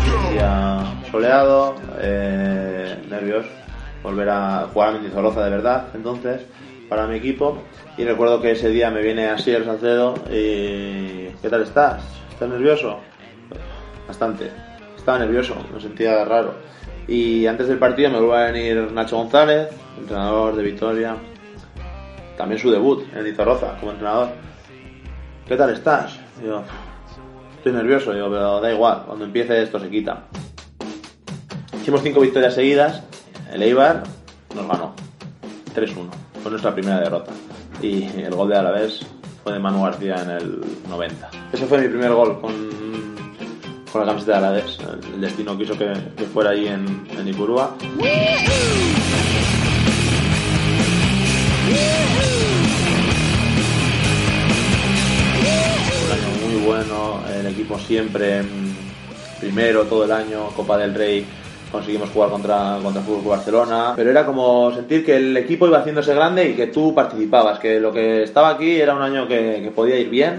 Soleado, 1.11 1.75
eh, 2.01 2.97
nervioso 3.09 3.47
volver 4.05 4.29
a 4.29 4.67
jugar 4.71 4.89
a 4.89 4.91
Mendizorroza 4.93 5.43
de 5.43 5.49
verdad, 5.49 5.87
entonces, 5.93 6.41
para 6.87 7.07
mi 7.07 7.17
equipo. 7.17 7.57
Y 7.97 8.03
recuerdo 8.03 8.39
que 8.41 8.51
ese 8.51 8.69
día 8.69 8.91
me 8.91 9.01
viene 9.01 9.27
así 9.27 9.51
el 9.51 9.65
Salcedo 9.65 10.13
y... 10.31 11.29
¿Qué 11.41 11.49
tal 11.49 11.63
estás? 11.63 12.03
¿Estás 12.31 12.49
nervioso? 12.49 12.99
Bastante. 14.07 14.51
Estaba 14.95 15.19
nervioso, 15.19 15.55
me 15.73 15.81
sentía 15.81 16.23
raro. 16.23 16.53
Y 17.07 17.45
antes 17.47 17.67
del 17.67 17.77
partido 17.77 18.09
me 18.09 18.19
vuelve 18.19 18.43
a 18.43 18.51
venir 18.51 18.91
Nacho 18.91 19.17
González, 19.17 19.69
entrenador 19.97 20.55
de 20.55 20.63
Victoria. 20.63 21.15
También 22.37 22.59
su 22.59 22.71
debut 22.71 23.03
en 23.09 23.15
Mendizorroza 23.15 23.77
como 23.79 23.91
entrenador. 23.91 24.29
¿Qué 25.47 25.55
tal 25.55 25.71
estás? 25.71 26.19
Digo, 26.41 26.63
estoy 27.57 27.71
nervioso, 27.73 28.13
digo, 28.13 28.29
pero 28.29 28.59
da 28.61 28.71
igual, 28.71 29.03
cuando 29.05 29.25
empiece 29.25 29.61
esto 29.61 29.79
se 29.79 29.89
quita. 29.89 30.23
Hicimos 31.79 32.01
cinco 32.01 32.19
victorias 32.19 32.55
seguidas 32.55 33.03
el 33.51 33.63
Eibar 33.63 34.03
nos 34.55 34.67
ganó 34.67 34.93
3-1. 35.75 36.09
Fue 36.41 36.51
nuestra 36.51 36.73
primera 36.73 36.99
derrota. 36.99 37.31
Y 37.81 38.05
el 38.21 38.33
gol 38.33 38.49
de 38.49 38.57
Alavés 38.57 39.05
fue 39.43 39.53
de 39.53 39.59
Manu 39.59 39.83
García 39.83 40.21
en 40.21 40.29
el 40.31 40.61
90. 40.89 41.29
Ese 41.53 41.65
fue 41.65 41.79
mi 41.79 41.87
primer 41.87 42.13
gol 42.13 42.39
con, 42.39 42.53
con 43.91 44.01
la 44.01 44.07
camiseta 44.07 44.33
de 44.33 44.37
Alavés. 44.37 44.77
El 45.13 45.21
destino 45.21 45.57
quiso 45.57 45.77
que, 45.77 45.93
fuera 46.33 46.51
ahí 46.51 46.67
en, 46.67 47.07
en 47.17 47.27
Ipurúa. 47.27 47.75
Un 47.97 48.05
año 56.11 56.27
muy 56.45 56.55
bueno, 56.65 57.21
el 57.33 57.47
equipo 57.47 57.79
siempre 57.79 58.43
primero 59.39 59.83
todo 59.83 60.05
el 60.05 60.11
año, 60.11 60.47
Copa 60.55 60.77
del 60.77 60.93
Rey 60.93 61.25
conseguimos 61.75 62.09
jugar 62.09 62.29
contra, 62.29 62.79
contra 62.81 63.01
Fútbol 63.01 63.37
Barcelona, 63.37 63.93
pero 63.95 64.09
era 64.09 64.25
como 64.25 64.71
sentir 64.73 65.05
que 65.05 65.17
el 65.17 65.35
equipo 65.37 65.67
iba 65.67 65.79
haciéndose 65.79 66.13
grande 66.13 66.49
y 66.49 66.53
que 66.53 66.67
tú 66.67 66.93
participabas, 66.95 67.59
que 67.59 67.79
lo 67.79 67.91
que 67.91 68.23
estaba 68.23 68.49
aquí 68.49 68.79
era 68.79 68.95
un 68.95 69.01
año 69.01 69.27
que, 69.27 69.61
que 69.63 69.71
podía 69.71 69.97
ir 69.97 70.09
bien, 70.09 70.37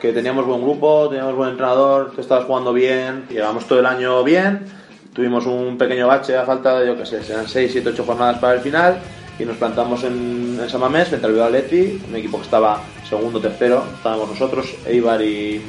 que 0.00 0.12
teníamos 0.12 0.46
buen 0.46 0.62
grupo, 0.62 1.08
teníamos 1.08 1.34
buen 1.34 1.50
entrenador, 1.50 2.12
que 2.14 2.20
estabas 2.20 2.44
jugando 2.44 2.72
bien, 2.72 3.26
llevamos 3.28 3.66
todo 3.66 3.80
el 3.80 3.86
año 3.86 4.22
bien, 4.22 4.64
tuvimos 5.12 5.46
un 5.46 5.76
pequeño 5.78 6.06
bache 6.06 6.36
a 6.36 6.44
falta 6.44 6.78
de, 6.78 6.86
yo 6.86 6.96
qué 6.96 7.06
sé, 7.06 7.22
serán 7.22 7.48
6, 7.48 7.72
7, 7.72 7.90
8 7.90 8.04
jornadas 8.04 8.38
para 8.38 8.54
el 8.54 8.60
final 8.60 8.98
y 9.38 9.44
nos 9.44 9.56
plantamos 9.56 10.04
en, 10.04 10.58
en 10.62 10.68
San 10.68 10.80
Mamés 10.80 11.08
frente 11.08 11.26
al 11.26 11.32
Bilbao 11.32 11.48
Athletic, 11.48 12.08
un 12.08 12.16
equipo 12.16 12.38
que 12.38 12.44
estaba 12.44 12.80
segundo, 13.08 13.40
tercero, 13.40 13.84
estábamos 13.96 14.30
nosotros, 14.30 14.74
Eibar 14.86 15.22
y, 15.22 15.60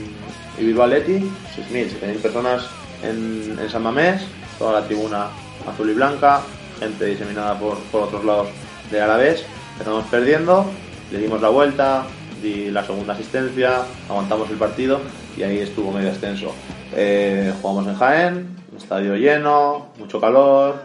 y 0.59 0.63
Bilbao 0.63 0.85
Athletic, 0.85 1.23
6.000, 1.23 1.87
7.000 2.01 2.21
personas 2.21 2.67
en, 3.03 3.57
en 3.59 3.69
San 3.69 3.83
Mamés, 3.83 4.21
toda 4.57 4.79
la 4.79 4.85
tribuna 4.85 5.27
azul 5.67 5.89
y 5.89 5.93
blanca, 5.93 6.41
gente 6.79 7.05
diseminada 7.05 7.57
por, 7.57 7.77
por 7.91 8.03
otros 8.03 8.23
lados 8.23 8.47
del 8.91 9.01
Alavés. 9.01 9.45
Empezamos 9.73 10.05
perdiendo, 10.05 10.65
le 11.11 11.19
dimos 11.19 11.41
la 11.41 11.49
vuelta, 11.49 12.05
di 12.41 12.71
la 12.71 12.83
segunda 12.83 13.13
asistencia, 13.13 13.83
aguantamos 14.09 14.49
el 14.49 14.57
partido 14.57 15.01
y 15.35 15.43
ahí 15.43 15.59
estuvo 15.59 15.91
medio 15.91 16.09
extenso. 16.09 16.53
Eh, 16.95 17.53
jugamos 17.61 17.87
en 17.87 17.95
Jaén, 17.95 18.57
estadio 18.75 19.15
lleno, 19.15 19.87
mucho 19.97 20.19
calor, 20.19 20.75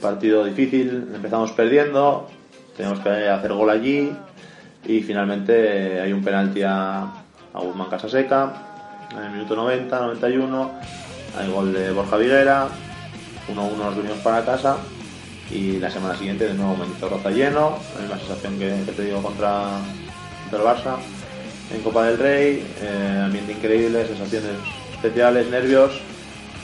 partido 0.00 0.44
difícil, 0.44 1.08
empezamos 1.14 1.52
perdiendo, 1.52 2.28
tenemos 2.76 3.00
que 3.00 3.28
hacer 3.28 3.52
gol 3.52 3.70
allí 3.70 4.12
y 4.86 5.00
finalmente 5.02 6.00
hay 6.00 6.12
un 6.12 6.22
penalti 6.22 6.62
a, 6.62 7.02
a 7.02 7.60
Guzmán 7.60 7.88
Casaseca 7.90 8.52
en 9.12 9.24
el 9.24 9.30
minuto 9.32 9.56
90, 9.56 10.00
91, 10.00 10.70
hay 11.38 11.50
gol 11.50 11.72
de 11.72 11.90
Borja 11.90 12.16
Viguera, 12.16 12.68
1-1 13.48 13.76
nos 13.76 13.96
venimos 13.96 14.18
para 14.18 14.44
casa 14.44 14.76
y 15.50 15.78
la 15.78 15.90
semana 15.90 16.16
siguiente 16.16 16.46
de 16.46 16.54
nuevo 16.54 16.76
Roza 17.00 17.30
lleno, 17.30 17.78
la 17.94 18.00
misma 18.02 18.18
sensación 18.18 18.58
que, 18.58 18.92
te 18.92 19.02
digo 19.02 19.22
contra, 19.22 19.80
contra, 20.48 20.58
el 20.58 20.64
Barça 20.64 20.96
en 21.74 21.82
Copa 21.82 22.06
del 22.06 22.18
Rey, 22.18 22.64
eh, 22.80 23.22
ambiente 23.24 23.52
increíble, 23.52 24.06
sensaciones 24.06 24.52
especiales, 24.92 25.48
nervios, 25.48 26.00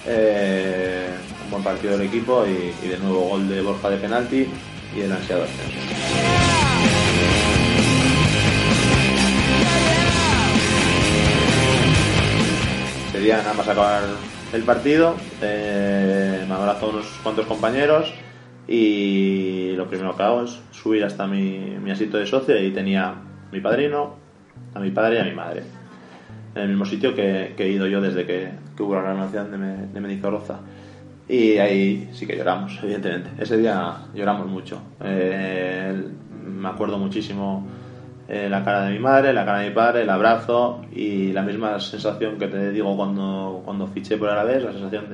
eh, 0.07 1.09
un 1.45 1.51
buen 1.51 1.65
partido 1.65 1.97
del 1.97 2.07
equipo 2.07 2.45
y, 2.47 2.87
de 2.87 2.99
nuevo 2.99 3.29
gol 3.29 3.49
de 3.49 3.61
Borja 3.61 3.91
de 3.91 3.97
penalti 3.97 4.49
y 4.97 5.01
el 5.01 5.13
ansiado 5.13 5.45
ascenso. 5.45 5.79
Sería 13.13 13.39
nada 13.39 13.55
más 13.55 13.69
acabar 13.69 14.03
el 14.57 14.63
partido, 14.63 15.15
eh, 15.43 16.45
me 16.49 16.55
abrazo 16.55 16.87
a 16.87 16.89
unos 16.89 17.07
cuantos 17.23 17.45
compañeros 17.45 18.13
y 18.67 19.73
lo 19.77 19.87
primero 19.87 20.17
que 20.17 20.23
hago 20.23 20.45
es 20.45 20.59
subir 20.71 21.05
hasta 21.05 21.27
mi, 21.27 21.77
mi 21.79 21.91
asito 21.91 22.17
de 22.17 22.27
socio 22.27 22.61
y 22.61 22.71
tenía 22.73 23.15
mi 23.53 23.61
padrino, 23.61 24.15
a 24.75 24.81
mi 24.81 24.91
padre 24.91 25.17
y 25.17 25.19
a 25.19 25.25
mi 25.25 25.33
madre. 25.33 25.63
En 26.55 26.63
el 26.63 26.69
mismo 26.69 26.87
sitio 26.87 27.15
que, 27.15 27.55
he 27.57 27.69
ido 27.69 27.87
yo 27.87 28.01
desde 28.01 28.25
que, 28.25 28.49
que 28.75 28.83
hubo 28.83 28.95
la 28.95 29.03
renovación 29.03 29.51
de, 29.51 29.59
me, 29.59 30.09
de. 30.09 30.55
Y 31.29 31.59
ahí 31.59 32.09
sí 32.15 32.27
que 32.27 32.35
lloramos, 32.35 32.79
evidentemente. 32.83 33.31
Ese 33.39 33.59
día 33.59 34.07
lloramos 34.15 34.47
mucho. 34.47 34.81
Eh, 35.05 36.03
me 36.47 36.69
acuerdo 36.69 36.97
muchísimo 36.97 37.67
eh, 38.29 38.49
la 38.49 38.65
cara 38.65 38.87
de 38.87 38.93
mi 38.93 38.99
madre, 38.99 39.33
la 39.33 39.45
cara 39.45 39.61
de 39.61 39.69
mi 39.69 39.75
padre, 39.75 40.03
el 40.03 40.11
abrazo 40.11 40.83
y 40.93 41.33
la 41.33 41.43
misma 41.43 41.79
sensación 41.79 42.39
que 42.39 42.49
te 42.49 42.71
digo 42.71 42.97
cuando, 42.97 43.63
cuando 43.65 43.87
fiché 43.87 44.17
por 44.17 44.29
Alavés, 44.29 44.65
la 44.65 44.73
sensación 44.73 45.07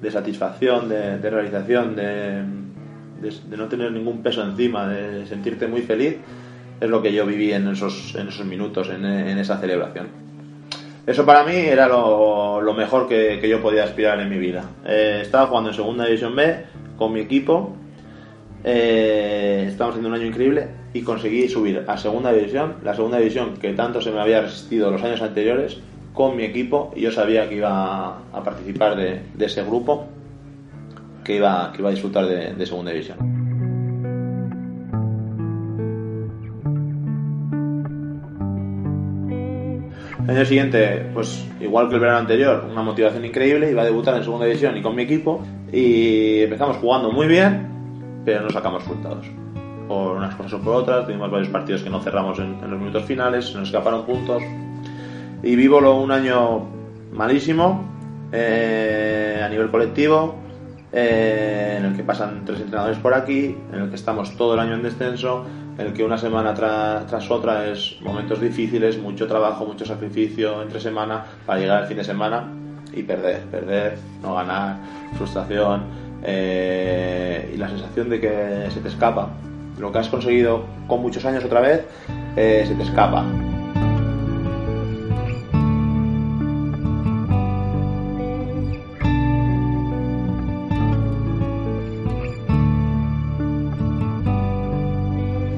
de, 0.00 0.10
satisfacción, 0.10 0.88
de, 0.88 1.18
de 1.18 1.30
realización, 1.30 1.96
de, 1.96 2.42
de, 3.20 3.56
no 3.56 3.68
tener 3.68 3.90
ningún 3.90 4.22
peso 4.22 4.42
encima, 4.42 4.86
de 4.86 5.24
sentirte 5.26 5.66
muy 5.66 5.80
feliz, 5.80 6.16
es 6.78 6.90
lo 6.90 7.00
que 7.00 7.12
yo 7.12 7.24
viví 7.24 7.52
en 7.52 7.68
esos, 7.68 8.14
en 8.14 8.28
esos 8.28 8.44
minutos, 8.44 8.90
en, 8.90 9.04
en 9.04 9.38
esa 9.38 9.56
celebración. 9.58 10.08
Eso 11.06 11.26
para 11.26 11.44
mí 11.44 11.54
era 11.54 11.86
lo, 11.86 12.60
lo 12.62 12.74
mejor 12.74 13.06
que, 13.06 13.38
que, 13.40 13.48
yo 13.48 13.60
podía 13.60 13.84
aspirar 13.84 14.20
en 14.20 14.28
mi 14.28 14.38
vida. 14.38 14.64
Eh, 14.86 15.20
estaba 15.22 15.46
jugando 15.46 15.70
en 15.70 15.76
Segunda 15.76 16.06
División 16.06 16.34
B 16.34 16.64
con 16.96 17.12
mi 17.12 17.20
equipo, 17.20 17.76
eh, 18.64 19.66
estábamos 19.68 19.94
haciendo 19.94 20.08
un 20.08 20.14
año 20.14 20.26
increíble 20.26 20.68
y 20.94 21.02
conseguí 21.02 21.48
subir 21.48 21.84
a 21.86 21.96
Segunda 21.98 22.32
División, 22.32 22.76
la 22.82 22.94
Segunda 22.94 23.18
División 23.18 23.54
que 23.60 23.74
tanto 23.74 24.00
se 24.00 24.10
me 24.10 24.20
había 24.20 24.40
resistido 24.40 24.90
los 24.90 25.02
años 25.02 25.20
anteriores, 25.22 25.78
con 26.14 26.36
mi 26.36 26.44
equipo 26.44 26.92
y 26.96 27.02
yo 27.02 27.10
sabía 27.10 27.48
que 27.48 27.56
iba 27.56 28.18
a 28.32 28.42
participar 28.44 28.96
de, 28.96 29.20
de 29.34 29.46
ese 29.46 29.62
grupo 29.64 30.06
que 31.24 31.36
iba, 31.36 31.72
que 31.72 31.80
iba 31.80 31.88
a 31.88 31.92
disfrutar 31.92 32.26
de, 32.26 32.54
de 32.54 32.66
Segunda 32.66 32.92
División. 32.92 33.34
El 40.24 40.30
año 40.30 40.44
siguiente, 40.46 41.06
pues 41.12 41.46
igual 41.60 41.88
que 41.88 41.96
el 41.96 42.00
verano 42.00 42.20
anterior, 42.20 42.66
una 42.70 42.82
motivación 42.82 43.26
increíble, 43.26 43.70
iba 43.70 43.82
a 43.82 43.84
debutar 43.84 44.16
en 44.16 44.24
segunda 44.24 44.46
división 44.46 44.74
y 44.74 44.80
con 44.80 44.94
mi 44.94 45.02
equipo 45.02 45.42
y 45.70 46.40
empezamos 46.40 46.78
jugando 46.78 47.12
muy 47.12 47.26
bien, 47.26 47.73
pero 48.24 48.42
no 48.42 48.50
sacamos 48.50 48.82
resultados. 48.82 49.26
Por 49.88 50.16
unas 50.16 50.34
cosas 50.34 50.54
o 50.54 50.60
por 50.60 50.76
otras, 50.76 51.06
tuvimos 51.06 51.30
varios 51.30 51.48
partidos 51.48 51.82
que 51.82 51.90
no 51.90 52.00
cerramos 52.00 52.38
en, 52.38 52.54
en 52.62 52.70
los 52.70 52.78
minutos 52.78 53.04
finales, 53.04 53.46
se 53.46 53.58
nos 53.58 53.68
escaparon 53.68 54.04
puntos 54.06 54.42
y 55.44 55.56
vivo 55.56 55.78
un 56.02 56.10
año 56.10 56.66
malísimo 57.12 57.84
eh, 58.32 59.40
a 59.44 59.48
nivel 59.48 59.70
colectivo, 59.70 60.36
eh, 60.90 61.76
en 61.78 61.84
el 61.84 61.96
que 61.96 62.02
pasan 62.02 62.44
tres 62.46 62.60
entrenadores 62.60 62.98
por 62.98 63.12
aquí, 63.14 63.56
en 63.72 63.82
el 63.82 63.88
que 63.90 63.96
estamos 63.96 64.36
todo 64.36 64.54
el 64.54 64.60
año 64.60 64.74
en 64.74 64.82
descenso, 64.82 65.44
en 65.76 65.86
el 65.86 65.92
que 65.92 66.02
una 66.02 66.16
semana 66.16 66.54
tra 66.54 67.04
tras 67.06 67.30
otra 67.30 67.68
es 67.68 67.98
momentos 68.00 68.40
difíciles, 68.40 68.98
mucho 68.98 69.26
trabajo, 69.26 69.66
mucho 69.66 69.84
sacrificio 69.84 70.62
entre 70.62 70.80
semana 70.80 71.24
para 71.44 71.60
llegar 71.60 71.82
al 71.82 71.88
fin 71.88 71.98
de 71.98 72.04
semana 72.04 72.44
y 72.92 73.02
perder, 73.02 73.42
perder, 73.42 73.98
no 74.22 74.36
ganar, 74.36 74.78
frustración 75.16 76.03
eh, 76.24 77.52
y 77.54 77.56
la 77.56 77.68
sensación 77.68 78.08
de 78.10 78.20
que 78.20 78.68
se 78.70 78.80
te 78.80 78.88
escapa. 78.88 79.30
Lo 79.78 79.92
que 79.92 79.98
has 79.98 80.08
conseguido 80.08 80.64
con 80.86 81.02
muchos 81.02 81.24
años 81.24 81.44
otra 81.44 81.60
vez, 81.60 81.84
eh, 82.36 82.64
se 82.66 82.74
te 82.74 82.82
escapa. 82.82 83.24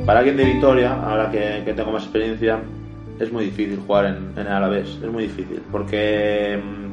para 0.06 0.20
alguien 0.20 0.36
de 0.36 0.44
Vitoria, 0.44 0.94
ahora 0.94 1.30
que, 1.32 1.72
tengo 1.74 1.90
más 1.90 2.04
experiencia, 2.04 2.60
es 3.18 3.32
muy 3.32 3.46
difícil 3.46 3.80
jugar 3.84 4.06
en, 4.06 4.38
en 4.38 4.46
Alavés, 4.46 4.88
es 5.02 5.10
muy 5.10 5.24
difícil, 5.24 5.60
porque 5.72 6.62
mmm, 6.62 6.85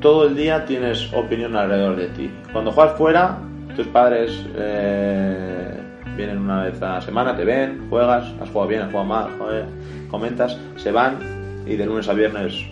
todo 0.00 0.28
el 0.28 0.36
día 0.36 0.64
tienes 0.64 1.12
opinión 1.12 1.56
alrededor 1.56 1.96
de 1.96 2.08
ti. 2.08 2.30
Cuando 2.52 2.72
juegas 2.72 2.96
fuera, 2.96 3.38
tus 3.76 3.86
padres 3.88 4.44
eh, 4.56 5.80
vienen 6.16 6.38
una 6.38 6.64
vez 6.64 6.80
a 6.82 6.94
la 6.94 7.00
semana, 7.00 7.36
te 7.36 7.44
ven, 7.44 7.88
juegas, 7.88 8.24
has 8.40 8.48
jugado 8.50 8.68
bien, 8.68 8.82
has 8.82 8.90
jugado 8.90 9.08
mal, 9.08 9.38
joder, 9.38 9.66
comentas, 10.10 10.58
se 10.76 10.92
van 10.92 11.18
y 11.66 11.76
de 11.76 11.86
lunes 11.86 12.08
a 12.08 12.14
viernes 12.14 12.64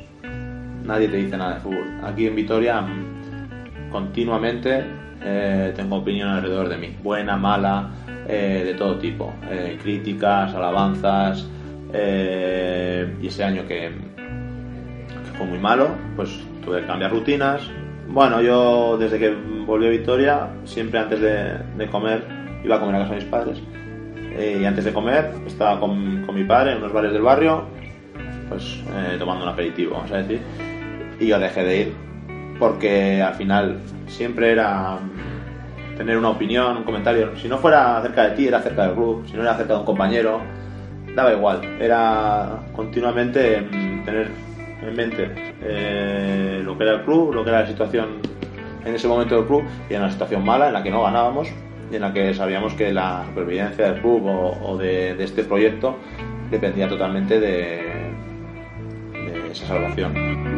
nadie 0.85 1.09
te 1.09 1.17
dice 1.17 1.37
nada 1.37 1.55
de 1.55 1.61
fútbol. 1.61 2.01
Aquí 2.05 2.27
en 2.27 2.37
Vitoria 2.37 2.85
continuamente 3.91 4.85
eh, 5.23 5.73
tengo 5.75 5.97
opinión 5.97 6.29
alrededor 6.29 6.69
de 6.69 6.77
mí, 6.77 6.97
buena, 7.03 7.37
mala, 7.37 7.91
eh, 8.29 8.63
de 8.65 8.75
todo 8.75 8.97
tipo, 8.99 9.33
críticas, 9.83 10.55
alabanzas, 10.55 11.49
y 11.93 13.27
ese 13.27 13.43
año 13.43 13.67
que, 13.67 13.91
fue 15.37 15.47
muy 15.47 15.59
malo, 15.59 15.91
pues 16.15 16.46
tuve 16.67 16.83
que 16.83 16.87
cambiar 16.87 17.11
rutinas. 17.11 17.63
Bueno, 18.09 18.43
yo 18.43 18.99
desde 18.99 19.19
que 19.19 19.31
volví 19.65 19.87
a 19.87 19.91
Victoria, 19.91 20.49
siempre 20.65 20.99
antes 20.99 21.21
de, 21.21 21.59
de 21.79 21.87
comer, 21.87 22.23
iba 22.63 22.77
a 22.77 22.81
comer 22.81 22.97
a 22.97 22.99
casa 22.99 23.15
de 23.15 23.21
mis 23.21 23.25
padres. 23.31 23.63
y 24.39 24.65
antes 24.65 24.85
de 24.85 24.93
comer, 24.93 25.31
estaba 25.47 25.81
con, 25.81 26.25
con, 26.27 26.35
mi 26.35 26.45
padre 26.45 26.73
en 26.73 26.79
unos 26.79 26.93
bares 26.93 27.13
del 27.13 27.23
barrio, 27.23 27.65
pues 28.51 28.83
tomando 29.19 29.45
un 29.45 29.51
aperitivo, 29.51 29.95
vamos 29.95 30.13
a 30.13 30.19
decir. 30.19 30.41
Y 31.19 31.29
yo 31.29 31.39
dejé 31.39 31.65
de 31.65 31.81
ir, 31.81 31.93
porque 32.59 33.23
al 33.23 33.35
final 33.35 33.79
siempre 34.07 34.53
era 34.53 34.99
tener 35.97 36.19
una 36.19 36.31
opinión, 36.31 36.77
un 36.77 36.85
comentario. 36.85 37.35
Si 37.37 37.49
no 37.49 37.59
fuera 37.59 37.99
acerca 37.99 38.29
de 38.29 38.31
ti, 38.37 38.47
era 38.47 38.59
acerca 38.59 38.87
del 38.87 38.95
club. 38.95 39.25
Si 39.27 39.35
no 39.35 39.43
era 39.43 39.53
acerca 39.53 39.75
de 39.75 39.79
un 39.81 39.87
compañero, 39.87 40.41
daba 41.15 41.33
igual. 41.33 41.61
Era 41.81 42.61
continuamente 42.75 43.63
mm, 43.63 44.05
tener 44.05 44.29
en 44.83 44.97
mente 44.97 45.31
eh, 45.63 46.61
lo 46.65 46.77
que 46.77 46.85
era 46.85 46.95
el 46.95 47.03
club, 47.03 47.35
lo 47.35 47.45
que 47.45 47.51
era 47.51 47.61
la 47.61 47.67
situación 47.67 48.21
en 48.85 48.95
ese 48.95 49.09
momento 49.09 49.37
del 49.37 49.47
club 49.47 49.65
y 49.91 49.95
en 49.95 50.03
una 50.03 50.11
situación 50.11 50.45
mala 50.45 50.69
en 50.69 50.75
la 50.75 50.83
que 50.83 50.91
no 50.91 51.03
ganábamos 51.03 51.49
y 51.91 51.97
en 51.97 52.03
la 52.03 52.13
que 52.13 52.35
sabíamos 52.35 52.75
que 52.75 52.93
la 52.93 53.25
supervivencia 53.27 53.93
del 53.93 54.01
club 54.01 54.23
o, 54.27 54.77
de, 54.77 55.23
este 55.23 55.45
proyecto 55.45 55.97
dependía 56.51 56.89
totalmente 56.89 57.41
de, 57.41 57.83
de 59.13 59.51
esa 59.51 59.67
salvación. 59.67 60.57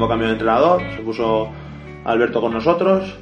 último 0.00 0.08
cambio 0.08 0.28
de 0.28 0.32
entrenador, 0.32 0.82
se 0.96 1.02
puso 1.02 1.50
Alberto 2.04 2.40
con 2.40 2.52
nosotros 2.52 3.18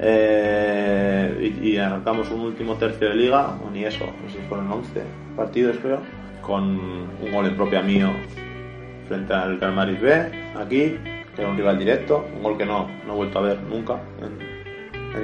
eh, 0.00 1.54
y, 1.60 1.70
y, 1.70 1.76
arrancamos 1.76 2.30
un 2.30 2.40
último 2.40 2.74
tercio 2.74 3.08
de 3.08 3.16
liga, 3.16 3.58
ni 3.72 3.84
eso, 3.84 4.04
no 4.06 4.30
sé 4.30 4.38
si 4.38 4.44
fueron 4.48 4.70
11 4.70 5.02
partidos 5.36 5.76
creo, 5.82 6.00
con 6.40 6.64
un 6.64 7.32
gol 7.32 7.46
en 7.46 7.56
propia 7.56 7.82
mío 7.82 8.10
frente 9.08 9.32
al 9.32 9.58
Calmaris 9.58 10.00
B, 10.00 10.12
aquí, 10.56 10.96
que 11.34 11.42
era 11.42 11.50
un 11.50 11.56
rival 11.56 11.78
directo, 11.78 12.24
un 12.36 12.42
gol 12.42 12.56
que 12.56 12.66
no, 12.66 12.88
no 13.06 13.14
he 13.14 13.16
vuelto 13.16 13.38
a 13.38 13.42
ver 13.42 13.60
nunca 13.62 14.00
en, 14.20 14.58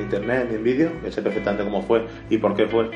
internet 0.00 0.48
ni 0.50 0.56
en 0.56 0.64
vídeo, 0.64 0.90
que 1.04 1.12
sé 1.12 1.22
perfectamente 1.22 1.62
cómo 1.62 1.80
fue 1.82 2.04
y 2.28 2.38
por 2.38 2.56
qué 2.56 2.66
fue. 2.66 2.90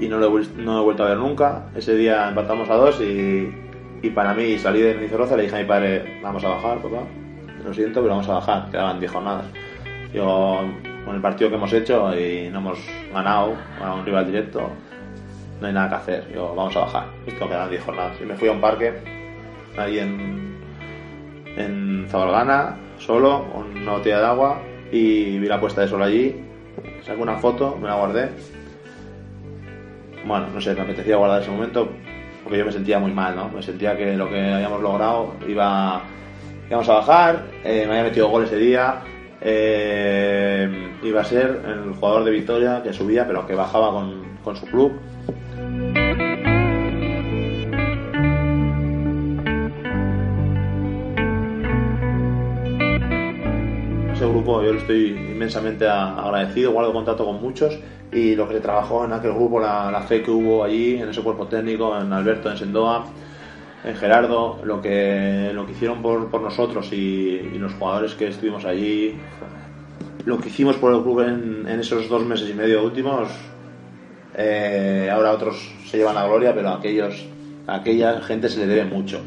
Y 0.00 0.08
no 0.08 0.18
lo 0.18 0.38
he, 0.38 0.42
no 0.56 0.80
he 0.80 0.84
vuelto 0.84 1.04
a 1.04 1.08
ver 1.08 1.18
nunca. 1.18 1.66
Ese 1.76 1.96
día 1.96 2.28
empatamos 2.28 2.70
a 2.70 2.76
dos 2.76 2.98
y, 3.02 3.52
y 4.00 4.10
para 4.10 4.32
mí 4.32 4.56
salí 4.58 4.80
de 4.80 4.94
Nizoroza 4.94 5.36
le 5.36 5.42
dije 5.42 5.56
a 5.56 5.58
mi 5.58 5.66
padre, 5.66 6.20
vamos 6.22 6.42
a 6.44 6.48
bajar, 6.48 6.78
papá. 6.78 7.02
Lo 7.64 7.74
siento, 7.74 8.00
pero 8.00 8.14
vamos 8.14 8.28
a 8.28 8.34
bajar, 8.34 8.70
quedaban 8.70 9.00
10 9.00 9.12
jornadas. 9.12 9.46
Yo, 10.12 10.60
con 11.04 11.14
el 11.14 11.20
partido 11.20 11.50
que 11.50 11.56
hemos 11.56 11.72
hecho 11.72 12.18
y 12.18 12.48
no 12.50 12.58
hemos 12.58 12.78
ganado 13.12 13.54
a 13.82 13.94
un 13.94 14.04
rival 14.04 14.26
directo, 14.26 14.70
no 15.60 15.66
hay 15.66 15.72
nada 15.72 15.88
que 15.88 15.94
hacer. 15.94 16.32
Yo, 16.32 16.54
vamos 16.54 16.76
a 16.76 16.80
bajar. 16.80 17.06
Esto 17.26 17.48
quedan 17.48 17.70
10 17.70 17.84
jornadas. 17.84 18.16
Y 18.20 18.24
me 18.24 18.34
fui 18.34 18.48
a 18.48 18.52
un 18.52 18.60
parque 18.60 18.94
ahí 19.76 19.98
en, 19.98 20.38
Zabalgana, 22.08 22.76
solo, 22.98 23.50
con 23.52 23.76
una 23.76 23.92
botella 23.92 24.20
de 24.20 24.26
agua 24.26 24.62
y 24.90 25.38
vi 25.38 25.46
la 25.46 25.60
puesta 25.60 25.82
de 25.82 25.88
sol 25.88 26.02
allí. 26.02 26.36
Saqué 27.02 27.20
una 27.20 27.36
foto, 27.36 27.76
me 27.80 27.88
la 27.88 27.96
guardé. 27.96 28.30
Bueno, 30.24 30.46
no 30.54 30.60
sé, 30.60 30.74
me 30.74 30.82
apetecía 30.82 31.16
guardar 31.16 31.42
ese 31.42 31.50
momento 31.50 31.90
porque 32.42 32.58
yo 32.60 32.64
me 32.64 32.72
sentía 32.72 32.98
muy 32.98 33.12
mal, 33.12 33.36
¿no? 33.36 33.50
Me 33.50 33.62
sentía 33.62 33.96
que 33.96 34.16
lo 34.16 34.28
que 34.30 34.40
habíamos 34.40 34.80
logrado 34.80 35.34
iba 35.46 36.00
íbamos 36.68 36.88
a 36.88 36.94
bajar, 36.94 37.46
eh, 37.64 37.84
me 37.86 37.92
había 37.92 38.04
metido 38.04 38.28
gol 38.28 38.44
ese 38.44 38.56
día, 38.56 39.00
eh, 39.40 40.90
iba 41.02 41.20
a 41.20 41.24
ser 41.24 41.62
el 41.66 41.94
jugador 41.94 42.24
de 42.24 42.30
Victoria 42.30 42.82
que 42.82 42.92
subía, 42.92 43.26
pero 43.26 43.46
que 43.46 43.54
bajaba 43.54 43.90
con, 43.90 44.38
con 44.44 44.56
su 44.56 44.66
club. 44.66 44.92
Ese 54.12 54.26
grupo 54.26 54.62
yo 54.62 54.72
le 54.72 54.78
estoy 54.80 55.32
inmensamente 55.32 55.88
agradecido, 55.88 56.72
guardo 56.72 56.92
contacto 56.92 57.24
con 57.24 57.40
muchos 57.40 57.78
y 58.12 58.34
lo 58.34 58.48
que 58.48 58.54
se 58.54 58.60
trabajó 58.60 59.04
en 59.04 59.12
aquel 59.12 59.32
grupo, 59.32 59.60
la, 59.60 59.90
la 59.90 60.02
fe 60.02 60.22
que 60.22 60.30
hubo 60.30 60.64
allí, 60.64 60.96
en 60.96 61.08
ese 61.08 61.22
cuerpo 61.22 61.46
técnico, 61.46 61.96
en 61.96 62.12
Alberto, 62.12 62.50
en 62.50 62.56
Sendoa, 62.56 63.04
en 63.88 63.96
Gerardo, 63.96 64.60
lo 64.64 64.82
que, 64.82 65.50
lo 65.54 65.64
que 65.64 65.72
hicieron 65.72 66.02
por, 66.02 66.30
por 66.30 66.42
nosotros 66.42 66.92
y, 66.92 67.40
los 67.58 67.72
jugadores 67.72 68.14
que 68.14 68.28
estuvimos 68.28 68.64
allí, 68.66 69.16
lo 70.26 70.38
que 70.38 70.48
hicimos 70.48 70.76
por 70.76 70.94
el 70.94 71.02
club 71.02 71.20
en, 71.20 71.66
esos 71.80 72.08
dos 72.08 72.24
meses 72.24 72.50
y 72.50 72.54
medio 72.54 72.84
últimos, 72.84 73.28
eh, 74.34 75.08
ahora 75.10 75.32
otros 75.32 75.74
se 75.86 75.96
llevan 75.96 76.16
la 76.16 76.26
gloria, 76.26 76.54
pero 76.54 76.68
a 76.68 76.76
aquellos, 76.76 77.26
a 77.66 77.76
aquella 77.76 78.20
gente 78.20 78.50
se 78.50 78.60
le 78.60 78.66
debe 78.66 78.84
mucho. 78.84 79.22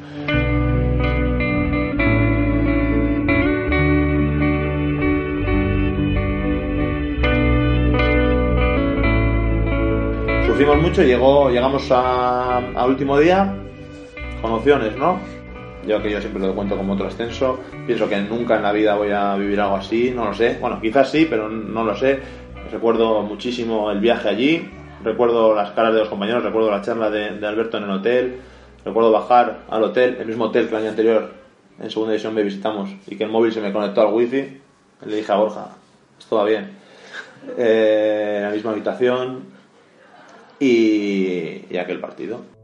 Sufrimos 10.45 10.81
mucho 10.81 11.01
llegó, 11.01 11.49
llegamos 11.49 11.91
a, 11.91 12.57
al 12.57 12.89
último 12.91 13.17
día 13.17 13.60
con 14.41 14.51
opciones, 14.51 14.97
¿no? 14.97 15.19
Yo 15.87 16.01
que 16.01 16.11
yo 16.11 16.19
siempre 16.19 16.41
lo 16.41 16.53
cuento 16.53 16.77
como 16.77 16.93
otro 16.93 17.07
ascenso, 17.07 17.59
pienso 17.87 18.07
que 18.07 18.21
nunca 18.21 18.55
en 18.55 18.63
la 18.63 18.71
vida 18.71 18.95
voy 18.95 19.11
a 19.11 19.35
vivir 19.35 19.59
algo 19.59 19.77
así, 19.77 20.11
no 20.15 20.25
lo 20.25 20.33
sé. 20.33 20.57
Bueno, 20.59 20.79
quizás 20.79 21.09
sí, 21.09 21.25
pero 21.29 21.49
no 21.49 21.83
lo 21.83 21.95
sé. 21.95 22.19
Recuerdo 22.71 23.21
muchísimo 23.23 23.91
el 23.91 23.99
viaje 23.99 24.29
allí, 24.29 24.69
recuerdo 25.03 25.55
las 25.55 25.71
caras 25.71 25.93
de 25.93 25.99
los 25.99 26.09
compañeros, 26.09 26.43
recuerdo 26.43 26.69
la 26.69 26.81
charla 26.81 27.09
de, 27.09 27.45
Alberto 27.45 27.77
en 27.77 27.83
el 27.83 27.89
hotel, 27.89 28.39
recuerdo 28.85 29.11
bajar 29.11 29.61
al 29.69 29.83
hotel, 29.83 30.17
el 30.19 30.27
mismo 30.27 30.45
hotel 30.45 30.67
que 30.67 30.75
el 30.75 30.81
año 30.81 30.89
anterior 30.89 31.31
en 31.79 31.89
segunda 31.89 32.11
división 32.11 32.35
B 32.35 32.43
visitamos 32.43 32.89
y 33.07 33.15
que 33.15 33.23
el 33.23 33.31
móvil 33.31 33.51
se 33.51 33.61
me 33.61 33.73
conectó 33.73 34.01
al 34.01 34.13
wifi. 34.13 34.59
Le 35.05 35.15
dije 35.15 35.31
a 35.31 35.35
Borja, 35.35 35.69
esto 36.19 36.35
va 36.35 36.45
bien. 36.45 36.69
Eh, 37.57 38.41
la 38.43 38.51
misma 38.51 38.71
habitación 38.71 39.45
y 40.59 41.75
aquel 41.75 41.99
partido. 41.99 42.60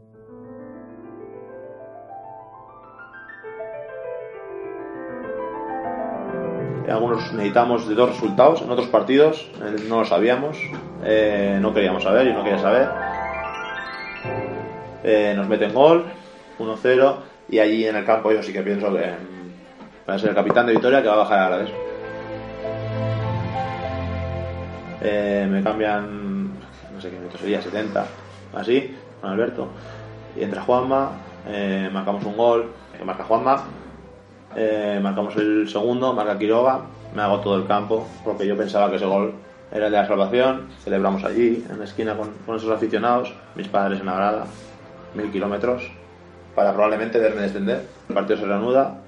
Algunos 6.98 7.32
necesitamos 7.32 7.88
de 7.88 7.94
dos 7.94 8.10
resultados, 8.10 8.60
en 8.60 8.70
otros 8.72 8.88
partidos 8.88 9.48
eh, 9.62 9.84
no 9.88 10.00
lo 10.00 10.04
sabíamos, 10.04 10.58
eh, 11.04 11.56
no 11.60 11.72
queríamos 11.72 12.02
saber, 12.02 12.26
yo 12.26 12.32
no 12.32 12.42
quería 12.42 12.58
saber. 12.58 12.88
Eh, 15.04 15.32
nos 15.36 15.46
meten 15.46 15.72
gol, 15.72 16.06
1-0, 16.58 17.14
y 17.50 17.60
allí 17.60 17.86
en 17.86 17.94
el 17.94 18.04
campo 18.04 18.32
yo 18.32 18.42
sí 18.42 18.52
que 18.52 18.62
pienso 18.62 18.92
que 18.92 19.12
va 20.08 20.14
a 20.14 20.18
ser 20.18 20.30
el 20.30 20.34
capitán 20.34 20.66
de 20.66 20.72
Vitoria 20.72 21.00
que 21.00 21.06
va 21.06 21.14
a 21.14 21.18
bajar 21.18 21.38
a 21.38 21.50
la 21.50 21.56
vez. 21.58 21.70
Eh, 25.00 25.46
me 25.48 25.62
cambian, 25.62 26.46
no 26.92 27.00
sé 27.00 27.10
qué 27.10 27.16
minuto 27.16 27.38
sería, 27.38 27.62
70, 27.62 28.06
así, 28.56 28.96
con 29.20 29.30
Alberto. 29.30 29.68
Y 30.36 30.42
entra 30.42 30.62
Juanma, 30.62 31.12
eh, 31.46 31.88
marcamos 31.92 32.24
un 32.24 32.36
gol, 32.36 32.72
que 32.98 33.04
marca 33.04 33.22
Juanma, 33.22 33.62
eh, 34.58 34.98
marcamos 35.00 35.36
el 35.36 35.68
segundo, 35.68 36.12
marca 36.12 36.36
Quiroga, 36.36 36.80
me 37.14 37.22
hago 37.22 37.38
todo 37.40 37.56
el 37.56 37.66
campo, 37.66 38.08
porque 38.24 38.46
yo 38.46 38.56
pensaba 38.56 38.90
que 38.90 38.96
ese 38.96 39.06
gol 39.06 39.34
era 39.70 39.84
de 39.84 39.90
la 39.92 40.06
salvación, 40.06 40.68
celebramos 40.82 41.22
allí, 41.22 41.64
en 41.70 41.78
la 41.78 41.84
esquina 41.84 42.16
con, 42.16 42.32
con 42.44 42.56
esos 42.56 42.70
aficionados, 42.70 43.32
mis 43.54 43.68
padres 43.68 44.00
en 44.00 44.06
la 44.06 44.14
grada, 44.14 44.46
mil 45.14 45.30
kilómetros, 45.30 45.88
para 46.56 46.72
probablemente 46.72 47.20
verme 47.20 47.42
descender. 47.42 47.86
El 48.08 48.14
partido 48.14 48.40
se 48.40 48.46
reanuda 48.46 48.98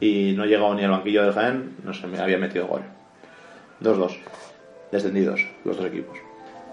y 0.00 0.32
no 0.34 0.46
llegó 0.46 0.74
ni 0.74 0.84
al 0.84 0.90
banquillo 0.90 1.22
del 1.22 1.34
Jaén, 1.34 1.76
no 1.84 1.92
se 1.92 2.06
me 2.06 2.18
había 2.18 2.38
metido 2.38 2.66
gol. 2.66 2.82
2-2, 3.82 4.16
descendidos 4.90 5.40
los 5.64 5.76
dos 5.76 5.86
equipos. 5.86 6.16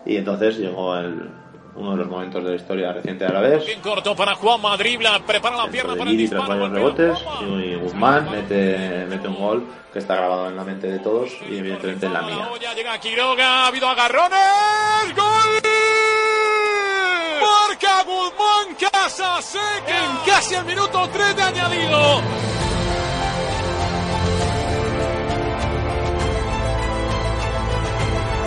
Y 0.06 0.16
entonces 0.16 0.58
llegó 0.58 0.96
el, 0.96 1.30
uno 1.76 1.92
de 1.92 1.98
los 1.98 2.08
momentos 2.08 2.44
de 2.44 2.50
la 2.52 2.56
historia 2.56 2.94
reciente 2.94 3.26
de 3.26 3.30
Alavés, 3.30 3.66
Bien 3.66 3.82
corto 3.82 4.16
para 4.16 4.36
Juanma, 4.36 4.78
dribla, 4.78 5.20
prepara 5.26 5.58
la 5.58 5.68
pierna 5.68 5.96
para 5.96 6.10
el 6.10 6.18
Guidi 6.18 6.30
tras 6.30 6.42
disparo. 6.42 6.62
varios 6.62 6.74
rebotes 6.74 7.26
y 7.42 7.76
Guzmán 7.76 8.32
mete, 8.32 9.06
mete 9.10 9.28
un 9.28 9.36
gol 9.36 9.68
que 9.92 10.00
está 10.00 10.16
grabado 10.16 10.48
en 10.50 10.56
la 10.56 10.64
mente 10.64 10.88
de 10.88 11.00
todos 11.00 11.30
y 11.50 11.58
evidentemente 11.58 12.06
en 12.06 12.14
la 12.14 12.22
mía. 12.22 12.50
Ya 12.62 12.74
llega 12.74 12.98
Quiroga, 13.00 13.64
ha 13.64 13.68
habido 13.68 13.88
agarrones, 13.88 15.16
gol. 15.16 15.62
Marca 17.42 18.04
Guzmán 18.04 18.76
Casaseca 18.80 20.06
en 20.06 20.18
casi 20.26 20.56
el 20.56 20.66
minuto 20.66 21.10
3 21.12 21.36
de 21.36 21.42
añadido. 21.42 22.22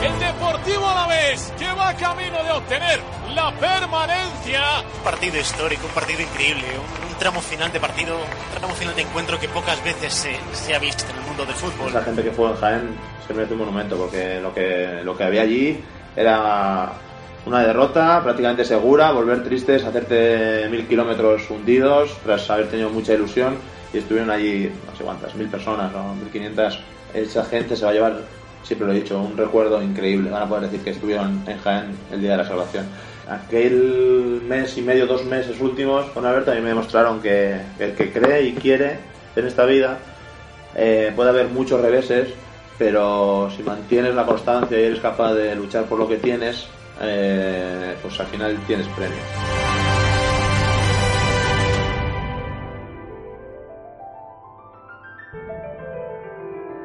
El 0.03 0.19
Deportivo 0.19 0.87
Alavés 0.87 1.53
que 1.59 1.73
va 1.73 1.93
camino 1.95 2.43
de 2.43 2.51
obtener 2.53 3.18
la 3.39 3.53
permanencia. 3.53 4.63
Un 4.97 5.05
partido 5.05 5.39
histórico, 5.39 5.87
un 5.87 5.93
partido 5.93 6.21
increíble, 6.23 6.65
un, 6.75 7.09
un 7.09 7.19
tramo 7.19 7.41
final 7.41 7.71
de 7.71 7.79
partido, 7.79 8.17
un 8.17 8.59
tramo 8.59 8.75
final 8.75 8.95
de 8.97 9.03
encuentro 9.03 9.39
que 9.39 9.49
pocas 9.49 9.83
veces 9.85 10.13
se, 10.13 10.33
se 10.53 10.75
ha 10.75 10.79
visto 10.79 11.05
en 11.11 11.17
el 11.19 11.23
mundo 11.23 11.45
del 11.47 11.55
fútbol. 11.55 11.93
La 11.93 12.03
gente 12.03 12.23
que 12.23 12.33
fue 12.33 12.51
en 12.51 12.57
Jaén 12.57 12.89
se 13.27 13.35
merece 13.35 13.53
un 13.55 13.61
monumento 13.61 13.97
porque 13.97 14.41
lo 14.41 14.53
que, 14.53 15.01
lo 15.05 15.17
que 15.17 15.25
había 15.25 15.43
allí 15.43 15.81
era 16.17 16.93
una 17.47 17.61
derrota 17.63 18.23
prácticamente 18.25 18.65
segura, 18.65 19.13
volver 19.13 19.45
tristes, 19.45 19.85
hacerte 19.85 20.69
mil 20.69 20.87
kilómetros 20.89 21.49
hundidos 21.49 22.17
tras 22.25 22.51
haber 22.51 22.69
tenido 22.69 22.91
mucha 22.91 23.15
ilusión 23.15 23.57
y 23.93 23.99
estuvieron 23.99 24.31
allí 24.31 24.71
no 24.91 24.97
sé 24.97 25.05
cuántas, 25.05 25.35
mil 25.37 25.49
personas 25.49 25.95
o 25.95 26.15
mil 26.15 26.29
quinientas. 26.31 26.81
Esa 27.15 27.45
gente 27.45 27.77
se 27.77 27.85
va 27.85 27.93
a 27.93 27.95
llevar, 27.95 28.21
siempre 28.65 28.87
lo 28.87 28.93
he 28.93 28.97
dicho, 28.97 29.19
un 29.19 29.37
recuerdo 29.37 29.81
increíble. 29.83 30.31
Van 30.31 30.43
a 30.43 30.49
poder 30.49 30.65
decir 30.65 30.81
que 30.83 30.91
estuvieron 30.91 31.43
en 31.47 31.59
Jaén 31.61 31.97
el 32.13 32.21
día 32.21 32.33
de 32.33 32.37
la 32.39 32.47
salvación. 32.47 32.87
Aquel 33.29 34.41
mes 34.49 34.79
y 34.79 34.83
medio, 34.83 35.07
dos 35.07 35.25
meses 35.27 35.61
últimos 35.61 36.07
con 36.11 36.25
Alberto 36.25 36.51
a 36.51 36.55
mí 36.55 36.63
me 36.63 36.71
demostraron 36.71 37.21
que 37.21 37.61
el 37.79 37.93
que 37.93 38.11
cree 38.11 38.45
y 38.45 38.55
quiere 38.55 38.97
en 39.37 39.47
esta 39.47 39.67
vida 39.67 39.99
eh, 40.75 41.13
puede 41.15 41.29
haber 41.29 41.49
muchos 41.49 41.79
reveses, 41.81 42.29
pero 42.79 43.51
si 43.55 43.63
mantienes 43.63 44.15
la 44.15 44.25
constancia 44.25 44.81
y 44.81 44.85
eres 44.85 45.01
capaz 45.01 45.35
de 45.35 45.55
luchar 45.55 45.85
por 45.85 45.99
lo 45.99 46.09
que 46.09 46.17
tienes, 46.17 46.69
eh, 47.03 47.97
pues 48.01 48.19
al 48.19 48.27
final 48.27 48.57
tienes 48.67 48.87
premio. 48.89 49.19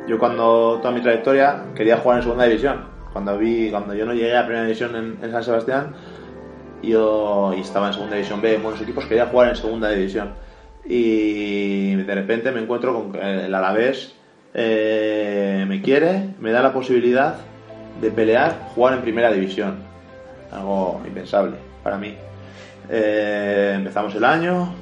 Yo 0.10 0.20
cuando 0.20 0.80
toda 0.82 0.92
mi 0.92 1.02
trayectoria 1.02 1.64
quería 1.74 1.98
jugar 1.98 2.18
en 2.18 2.24
segunda 2.24 2.44
división. 2.44 2.92
Cuando 3.14 3.38
vi, 3.38 3.70
cuando 3.70 3.94
yo 3.94 4.06
no 4.06 4.14
llegué 4.14 4.36
a 4.36 4.44
primera 4.44 4.66
división 4.66 4.96
en, 4.96 5.18
en 5.22 5.32
San 5.32 5.44
Sebastián, 5.44 5.94
yo 6.90 7.54
y 7.56 7.62
estaba 7.62 7.88
en 7.88 7.94
segunda 7.94 8.16
división 8.16 8.42
B 8.42 8.56
en 8.56 8.64
buenos 8.64 8.82
equipos, 8.82 9.06
quería 9.06 9.28
jugar 9.28 9.50
en 9.50 9.56
segunda 9.56 9.90
división. 9.90 10.32
Y 10.86 11.96
de 11.96 12.16
repente 12.16 12.52
me 12.52 12.62
encuentro 12.62 12.94
con 12.94 13.16
el 13.16 13.54
Alavés 13.54 14.14
eh, 14.54 15.66
me 15.68 15.82
quiere, 15.82 16.30
me 16.40 16.52
da 16.52 16.62
la 16.62 16.74
posibilidad 16.74 17.38
de 18.00 18.12
pelear, 18.12 18.70
jugar 18.76 18.96
en 18.96 19.02
primera 19.02 19.32
división. 19.32 19.78
Algo 20.52 21.02
impensable 21.06 21.56
para 21.84 21.98
mí. 21.98 22.16
Eh, 22.90 23.74
empezamos 23.76 24.14
el 24.16 24.24
año, 24.24 24.74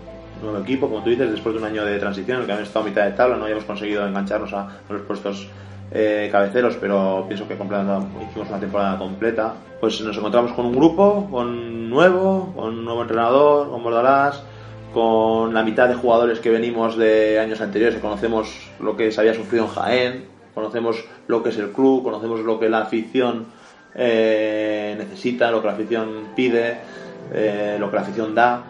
nuevo 0.42 0.60
equipo, 0.60 0.90
como 0.90 1.04
tú 1.04 1.12
dices, 1.12 1.32
después 1.32 1.56
de 1.56 1.62
un 1.62 1.68
año 1.68 1.86
de 1.86 2.00
transición 2.00 2.38
en 2.38 2.42
el 2.42 2.46
que 2.48 2.52
habíamos 2.52 2.70
estado 2.70 2.86
a 2.86 2.90
mitad 2.90 3.06
de 3.06 3.12
tabla, 3.12 3.38
no 3.38 3.44
habíamos 3.44 3.64
conseguido 3.64 4.06
engancharnos 4.06 4.52
a 4.54 4.80
los 4.90 5.02
puestos 5.04 5.48
eh, 5.92 6.30
cabeceros, 6.32 6.78
pero 6.80 7.26
pienso 7.28 7.48
que 7.48 7.56
hicimos 7.56 8.50
una 8.50 8.60
temporada 8.60 8.98
completa. 8.98 9.54
Pues 9.80 10.00
nos 10.02 10.18
encontramos 10.18 10.54
con 10.54 10.66
un 10.66 10.76
grupo, 10.76 11.28
con 11.30 11.90
nuevo, 11.90 12.54
con 12.56 12.80
un 12.80 12.86
nuevo 12.86 13.02
entrenador, 13.02 13.70
con 13.70 13.84
Bordalás, 13.84 14.42
con 14.94 15.54
la 15.54 15.64
mitad 15.64 15.90
de 15.90 15.96
jugadores 15.96 16.40
que 16.40 16.50
venimos 16.50 16.98
de 16.98 17.40
años 17.40 17.62
anteriores, 17.62 17.96
que 17.96 18.02
conocemos 18.02 18.70
lo 18.80 18.96
que 18.96 19.12
se 19.12 19.20
había 19.20 19.34
sufrido 19.34 19.66
en 19.66 19.72
Jaén, 19.72 20.26
conocemos 20.54 21.04
lo 21.28 21.44
que 21.44 21.50
es 21.50 21.58
el 21.58 21.72
club, 21.72 22.04
conocemos 22.04 22.42
lo 22.42 22.60
que 22.60 22.70
la 22.70 22.80
afición 22.80 23.48
eh, 23.96 24.96
necesita, 24.98 25.52
lo 25.52 25.62
que 25.62 25.68
la 25.68 25.74
afición 25.74 26.30
pide, 26.36 26.78
eh, 27.34 27.78
lo 27.80 27.90
que 27.90 27.96
la 27.96 28.02
afición 28.02 28.36
da. 28.36 28.64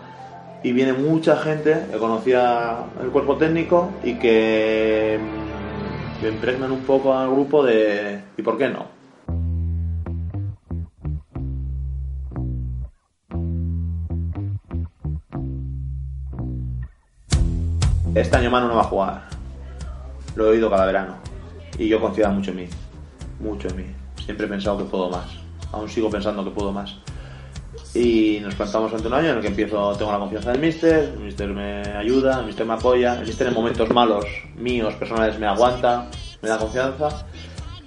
Y 0.63 0.73
viene 0.73 0.93
mucha 0.93 1.37
gente 1.37 1.85
que 1.91 1.97
conocía 1.97 2.77
el 3.01 3.09
cuerpo 3.09 3.37
técnico 3.37 3.91
y 4.03 4.15
que 4.15 5.19
que 6.21 6.29
impregnan 6.29 6.71
un 6.71 6.81
poco 6.81 7.17
al 7.17 7.31
grupo 7.31 7.63
de 7.63 8.21
¿y 8.37 8.41
por 8.43 8.55
qué 8.55 8.69
no? 8.69 8.85
Este 18.13 18.37
año 18.37 18.51
Manu 18.51 18.67
no 18.67 18.75
va 18.75 18.81
a 18.81 18.83
jugar. 18.83 19.23
Lo 20.35 20.45
he 20.45 20.49
oído 20.49 20.69
cada 20.69 20.85
verano. 20.85 21.15
Y 21.79 21.87
yo 21.87 21.99
confío 21.99 22.29
mucho 22.29 22.51
en 22.51 22.57
mí. 22.57 22.67
Mucho 23.39 23.69
en 23.69 23.77
mí. 23.77 23.85
Siempre 24.23 24.45
he 24.45 24.49
pensado 24.49 24.77
que 24.77 24.83
puedo 24.83 25.09
más. 25.09 25.25
Aún 25.71 25.89
sigo 25.89 26.09
pensando 26.09 26.43
que 26.43 26.51
puedo 26.51 26.71
más 26.71 26.97
y 27.93 28.39
nos 28.41 28.55
plantamos 28.55 28.93
ante 28.93 29.07
un 29.07 29.13
año 29.13 29.29
en 29.29 29.35
el 29.37 29.41
que 29.41 29.47
empiezo, 29.47 29.95
tengo 29.97 30.11
la 30.11 30.19
confianza 30.19 30.51
del 30.51 30.61
mister, 30.61 31.13
el 31.15 31.19
mister 31.19 31.49
me 31.49 31.81
ayuda, 31.97 32.39
el 32.39 32.45
mister 32.45 32.65
me 32.65 32.73
apoya, 32.73 33.19
el 33.19 33.27
mister 33.27 33.47
en 33.47 33.53
momentos 33.53 33.89
malos 33.89 34.25
míos, 34.55 34.93
personales, 34.95 35.37
me 35.39 35.47
aguanta, 35.47 36.07
me 36.41 36.49
da 36.49 36.57
confianza 36.57 37.25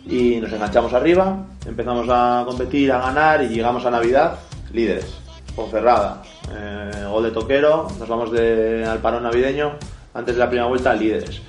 y 0.07 0.37
nos 0.37 0.53
enganchamos 0.53 0.93
arriba, 0.93 1.47
empezamos 1.67 2.07
a 2.11 2.45
competir, 2.47 2.93
a 2.93 2.99
ganar 2.99 3.43
y 3.43 3.49
llegamos 3.49 3.85
a 3.87 3.91
Navidad 3.91 4.39
líderes, 4.73 5.15
con 5.55 5.71
Ferrada, 5.71 6.23
eh, 6.53 7.07
gol 7.09 7.25
de 7.25 7.31
Toquero, 7.31 7.89
nos 7.99 8.09
vamos 8.09 8.33
de, 8.33 8.85
al 8.85 8.99
parón 8.99 9.23
navideño, 9.23 9.79
antes 10.13 10.35
de 10.35 10.41
la 10.41 10.49
primera 10.49 10.69
vuelta 10.69 10.95
líderes. 10.95 11.41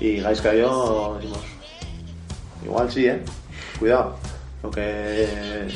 Y 0.00 0.20
Gaisca 0.20 0.54
y 0.54 0.58
yo 0.58 1.16
decimos, 1.16 1.40
igual 2.64 2.90
sí, 2.90 3.06
eh, 3.06 3.22
cuidado, 3.78 4.16
lo 4.62 4.70
que 4.70 5.68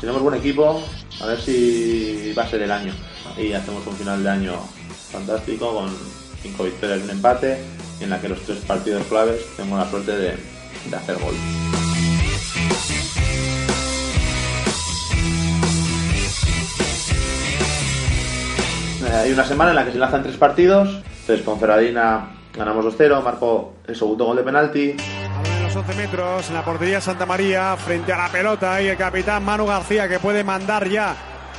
tenemos 0.00 0.22
buen 0.22 0.36
equipo, 0.36 0.80
a 1.20 1.26
ver 1.26 1.40
si 1.40 2.32
va 2.36 2.44
a 2.44 2.48
ser 2.48 2.62
el 2.62 2.70
año. 2.70 2.92
Y 3.36 3.52
hacemos 3.52 3.86
un 3.86 3.96
final 3.96 4.22
de 4.22 4.30
año 4.30 4.60
fantástico 5.10 5.74
con 5.74 5.90
cinco 6.42 6.64
victorias 6.64 7.00
y 7.00 7.02
un 7.04 7.10
empate, 7.10 7.58
en 8.00 8.10
la 8.10 8.20
que 8.20 8.28
los 8.28 8.40
tres 8.42 8.58
partidos 8.58 9.04
claves 9.06 9.44
tengo 9.56 9.76
la 9.76 9.88
suerte 9.88 10.16
de, 10.16 10.34
hacer 10.94 11.16
gol. 11.18 11.34
Eh, 19.04 19.14
hay 19.14 19.32
una 19.32 19.44
semana 19.44 19.70
en 19.70 19.76
la 19.76 19.84
que 19.84 19.92
se 19.92 19.98
lanzan 19.98 20.22
tres 20.22 20.36
partidos. 20.36 21.02
Entonces 21.20 21.44
con 21.44 21.58
Ferradina 21.58 22.30
ganamos 22.54 22.84
2-0, 22.84 23.22
marcó 23.22 23.74
el 23.86 23.96
segundo 23.96 24.26
gol 24.26 24.36
de 24.36 24.42
penalti. 24.42 24.96
11 25.76 25.94
metros 25.94 26.48
en 26.48 26.54
la 26.54 26.64
portería 26.64 27.02
Santa 27.02 27.26
María 27.26 27.76
frente 27.76 28.10
a 28.10 28.16
la 28.16 28.28
pelota 28.30 28.80
y 28.80 28.86
el 28.86 28.96
capitán 28.96 29.44
Manu 29.44 29.66
García 29.66 30.08
que 30.08 30.18
puede 30.18 30.42
mandar 30.42 30.88
ya 30.88 31.14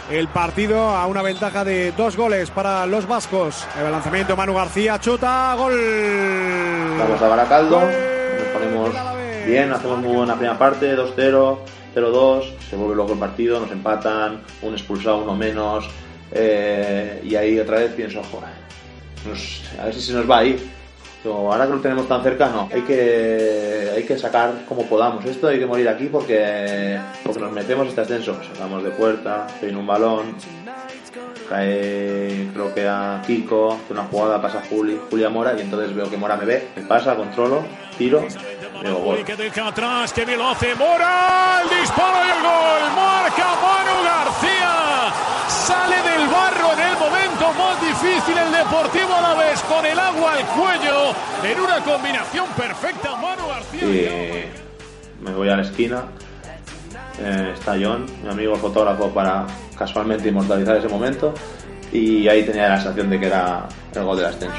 el 0.09 0.27
partido 0.27 0.89
a 0.89 1.05
una 1.05 1.21
ventaja 1.21 1.63
de 1.63 1.91
dos 1.91 2.17
goles 2.17 2.49
para 2.49 2.87
los 2.87 3.07
vascos. 3.07 3.67
El 3.77 3.91
lanzamiento 3.91 4.35
Manu 4.35 4.55
García, 4.55 4.99
chuta, 4.99 5.53
gol. 5.55 5.77
Vamos 6.97 7.21
a 7.21 7.27
Baracaldo, 7.27 7.79
nos 7.79 8.47
ponemos 8.53 8.89
bien, 9.45 9.71
hacemos 9.71 9.99
muy 9.99 10.15
buena 10.15 10.33
primera 10.33 10.57
parte, 10.57 10.97
2-0, 10.97 11.57
0-2, 11.95 12.57
se 12.71 12.75
vuelve 12.75 12.95
luego 12.95 13.13
el 13.13 13.19
partido, 13.19 13.59
nos 13.59 13.71
empatan, 13.71 14.41
un 14.63 14.73
expulsado, 14.73 15.19
uno 15.19 15.35
menos, 15.35 15.87
eh, 16.31 17.21
y 17.23 17.35
ahí 17.35 17.59
otra 17.59 17.77
vez 17.77 17.93
pienso, 17.93 18.23
joder, 18.23 18.49
a 19.79 19.85
ver 19.85 19.93
si 19.93 20.01
se 20.01 20.13
nos 20.13 20.27
va 20.27 20.39
a 20.39 20.43
ir 21.23 21.31
ahora 21.31 21.65
que 21.65 21.73
lo 21.73 21.79
tenemos 21.79 22.07
tan 22.07 22.23
cerca, 22.23 22.49
no. 22.49 22.69
Hay 22.73 22.81
que, 22.81 23.91
hay 23.95 24.03
que 24.03 24.17
sacar 24.17 24.65
como 24.67 24.83
podamos 24.83 25.25
esto, 25.25 25.47
hay 25.47 25.59
que 25.59 25.65
morir 25.65 25.89
aquí 25.89 26.07
porque, 26.07 26.99
porque 27.23 27.39
nos 27.39 27.51
metemos 27.51 27.87
este 27.87 28.01
ascenso. 28.01 28.37
Sacamos 28.43 28.83
de 28.83 28.91
puerta, 28.91 29.47
en 29.61 29.75
un 29.75 29.87
balón, 29.87 30.35
cae 31.49 32.49
creo 32.53 32.73
que 32.73 32.87
a 32.87 33.21
Kiko, 33.25 33.79
una 33.89 34.03
jugada, 34.03 34.41
pasa 34.41 34.61
Juli, 34.69 34.99
Julia 35.09 35.29
Mora 35.29 35.53
y 35.57 35.61
entonces 35.61 35.95
veo 35.95 36.09
que 36.09 36.17
Mora 36.17 36.35
me 36.37 36.45
ve, 36.45 36.67
me 36.75 36.83
pasa, 36.83 37.15
controlo, 37.15 37.63
tiro, 37.97 38.23
veo 38.81 38.97
gol. 38.97 39.23
que 39.23 39.35
deja 39.35 39.67
atrás, 39.67 40.13
que 40.13 40.25
bien 40.25 40.41
hace 40.41 40.75
Mora, 40.75 41.61
el 41.63 41.79
disparo 41.79 42.21
el 42.23 42.41
gol, 42.41 42.95
marca 42.95 43.47
Manu 43.61 44.03
García, 44.03 45.13
sale 45.47 45.95
del 45.95 46.27
barro 46.27 46.71
en 46.73 47.36
más 47.53 47.81
difícil 47.81 48.37
el 48.37 48.51
Deportivo 48.51 49.13
a 49.13 49.21
la 49.21 49.33
vez 49.35 49.61
con 49.63 49.85
el 49.85 49.99
agua 49.99 50.33
al 50.33 50.45
cuello, 50.47 51.13
en 51.43 51.59
una 51.59 51.79
combinación 51.83 52.45
perfecta 52.57 53.15
Manu 53.15 53.47
García. 53.47 53.83
Y 53.83 55.23
me 55.23 55.31
voy 55.31 55.49
a 55.49 55.57
la 55.57 55.61
esquina, 55.61 56.05
eh, 57.19 57.51
está 57.53 57.75
John, 57.81 58.05
mi 58.23 58.29
amigo 58.29 58.55
fotógrafo, 58.55 59.09
para 59.09 59.45
casualmente 59.77 60.29
inmortalizar 60.29 60.77
ese 60.77 60.87
momento. 60.87 61.33
Y 61.91 62.27
ahí 62.27 62.43
tenía 62.43 62.69
la 62.69 62.77
sensación 62.77 63.09
de 63.09 63.19
que 63.19 63.27
era 63.27 63.67
el 63.93 64.03
gol 64.03 64.17
del 64.17 64.25
ascenso. 64.25 64.55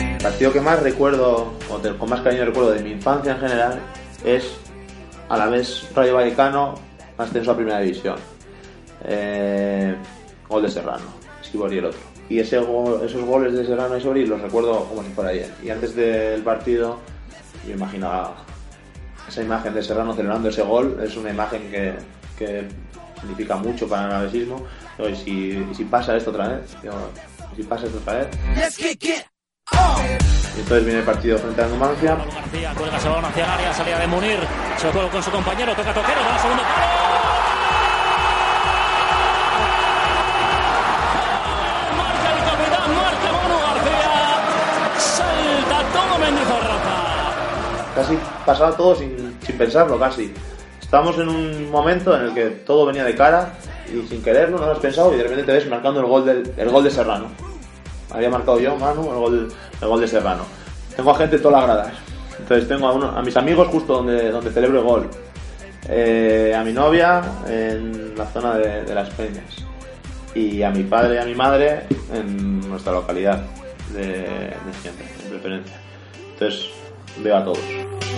El 0.00 0.22
partido 0.22 0.52
que 0.52 0.60
más 0.60 0.82
recuerdo, 0.82 1.52
o 1.70 1.98
con 1.98 2.08
más 2.08 2.20
cariño 2.22 2.44
recuerdo 2.44 2.72
de 2.72 2.82
mi 2.82 2.92
infancia 2.92 3.32
en 3.32 3.40
general, 3.40 3.80
es 4.24 4.56
a 5.28 5.36
la 5.36 5.46
vez 5.46 5.88
Rayo 5.94 6.14
Vallecano, 6.14 6.74
ascenso 7.18 7.52
a 7.52 7.56
Primera 7.56 7.80
División. 7.80 8.16
Eh, 9.04 9.94
gol 10.48 10.62
de 10.62 10.70
Serrano, 10.70 11.04
Esquibor 11.40 11.72
y 11.72 11.78
el 11.78 11.86
otro. 11.86 12.00
Y 12.28 12.40
ese 12.40 12.58
esos 12.58 13.24
goles 13.24 13.54
de 13.54 13.64
Serrano 13.64 13.96
y 13.96 14.00
Sori 14.00 14.26
los 14.26 14.40
recuerdo 14.40 14.84
como 14.84 15.02
si 15.02 15.10
fuera 15.10 15.30
ayer. 15.30 15.50
Y 15.62 15.70
antes 15.70 15.94
del 15.94 16.42
partido, 16.42 16.98
yo 17.66 17.74
imaginaba 17.74 18.36
esa 19.28 19.42
imagen 19.42 19.74
de 19.74 19.82
Serrano 19.82 20.14
celebrando 20.14 20.48
ese 20.48 20.62
gol 20.62 20.98
es 21.02 21.16
una 21.16 21.30
imagen 21.30 21.70
que, 21.70 21.94
que 22.38 22.66
significa 23.20 23.56
mucho 23.56 23.88
para 23.88 24.06
el 24.06 24.12
analismo. 24.12 24.66
Y 24.98 25.14
si, 25.14 25.74
si 25.74 25.84
pasa 25.84 26.16
esto 26.16 26.30
otra 26.30 26.48
vez, 26.48 26.76
si 27.56 27.62
pasa 27.62 27.86
esto 27.86 27.98
otra 27.98 28.14
vez. 28.14 28.28
Y 30.56 30.60
entonces 30.60 30.84
viene 30.84 31.00
el 31.00 31.04
partido 31.04 31.38
frente 31.38 31.62
a 31.62 31.68
Numancia. 31.68 32.16
García 32.16 32.74
cuelga 32.74 32.98
balón 32.98 33.24
hacia 33.26 33.44
el 33.44 33.50
área, 33.50 33.72
salida 33.72 33.98
de 34.00 34.06
Munir, 34.08 34.38
se 34.76 34.92
lo 34.92 35.10
con 35.10 35.22
su 35.22 35.30
compañero, 35.30 35.74
toca 35.74 35.94
toquero, 35.94 36.20
al 36.20 36.40
segundo 36.40 36.62
Marca 36.62 36.97
Casi 47.98 48.16
pasaba 48.46 48.76
todo 48.76 48.94
sin 48.94 49.28
sin 49.48 49.56
pensarlo 49.56 49.98
casi. 49.98 50.32
Estamos 50.80 51.18
en 51.18 51.28
un 51.28 51.70
momento 51.70 52.14
en 52.14 52.26
el 52.26 52.34
que 52.34 52.46
todo 52.64 52.86
venía 52.86 53.02
de 53.02 53.14
cara 53.14 53.54
y 53.86 54.06
sin 54.06 54.22
quererlo, 54.22 54.58
no 54.58 54.66
lo 54.66 54.72
has 54.72 54.78
pensado 54.78 55.12
y 55.14 55.16
de 55.16 55.22
repente 55.22 55.44
te 55.44 55.52
ves 55.52 55.68
marcando 55.68 56.00
el 56.00 56.06
gol, 56.06 56.24
del, 56.24 56.52
el 56.56 56.68
gol 56.68 56.84
de 56.84 56.90
Serrano. 56.90 57.26
Había 58.10 58.30
marcado 58.30 58.60
yo, 58.60 58.76
Manu, 58.76 59.10
el 59.10 59.18
gol, 59.18 59.52
el 59.80 59.88
gol 59.88 60.00
de 60.00 60.08
Serrano. 60.08 60.44
Tengo 60.94 61.10
a 61.10 61.14
gente 61.16 61.36
en 61.36 61.42
todas 61.42 61.60
las 61.60 61.66
gradas. 61.66 61.94
Entonces 62.38 62.68
tengo 62.68 62.88
a, 62.88 62.92
uno, 62.92 63.08
a 63.08 63.22
mis 63.22 63.36
amigos 63.36 63.68
justo 63.68 63.94
donde, 63.94 64.30
donde 64.30 64.50
celebro 64.50 64.78
el 64.78 64.84
gol. 64.84 65.10
Eh, 65.88 66.54
a 66.56 66.62
mi 66.62 66.72
novia 66.72 67.22
en 67.48 68.14
la 68.16 68.26
zona 68.26 68.56
de, 68.56 68.94
las 68.94 69.08
Peñas. 69.10 69.64
Y 70.34 70.62
a 70.62 70.70
mi 70.70 70.84
padre 70.84 71.16
y 71.16 71.18
a 71.18 71.24
mi 71.24 71.34
madre 71.34 71.86
en 72.14 72.68
nuestra 72.68 72.92
localidad 72.92 73.42
de, 73.92 74.02
de 74.02 74.72
siempre, 74.82 75.06
en 75.24 75.30
preferencia. 75.30 75.80
Entonces 76.32 76.77
veo 77.22 77.36
a 77.36 77.44
todos. 77.44 77.64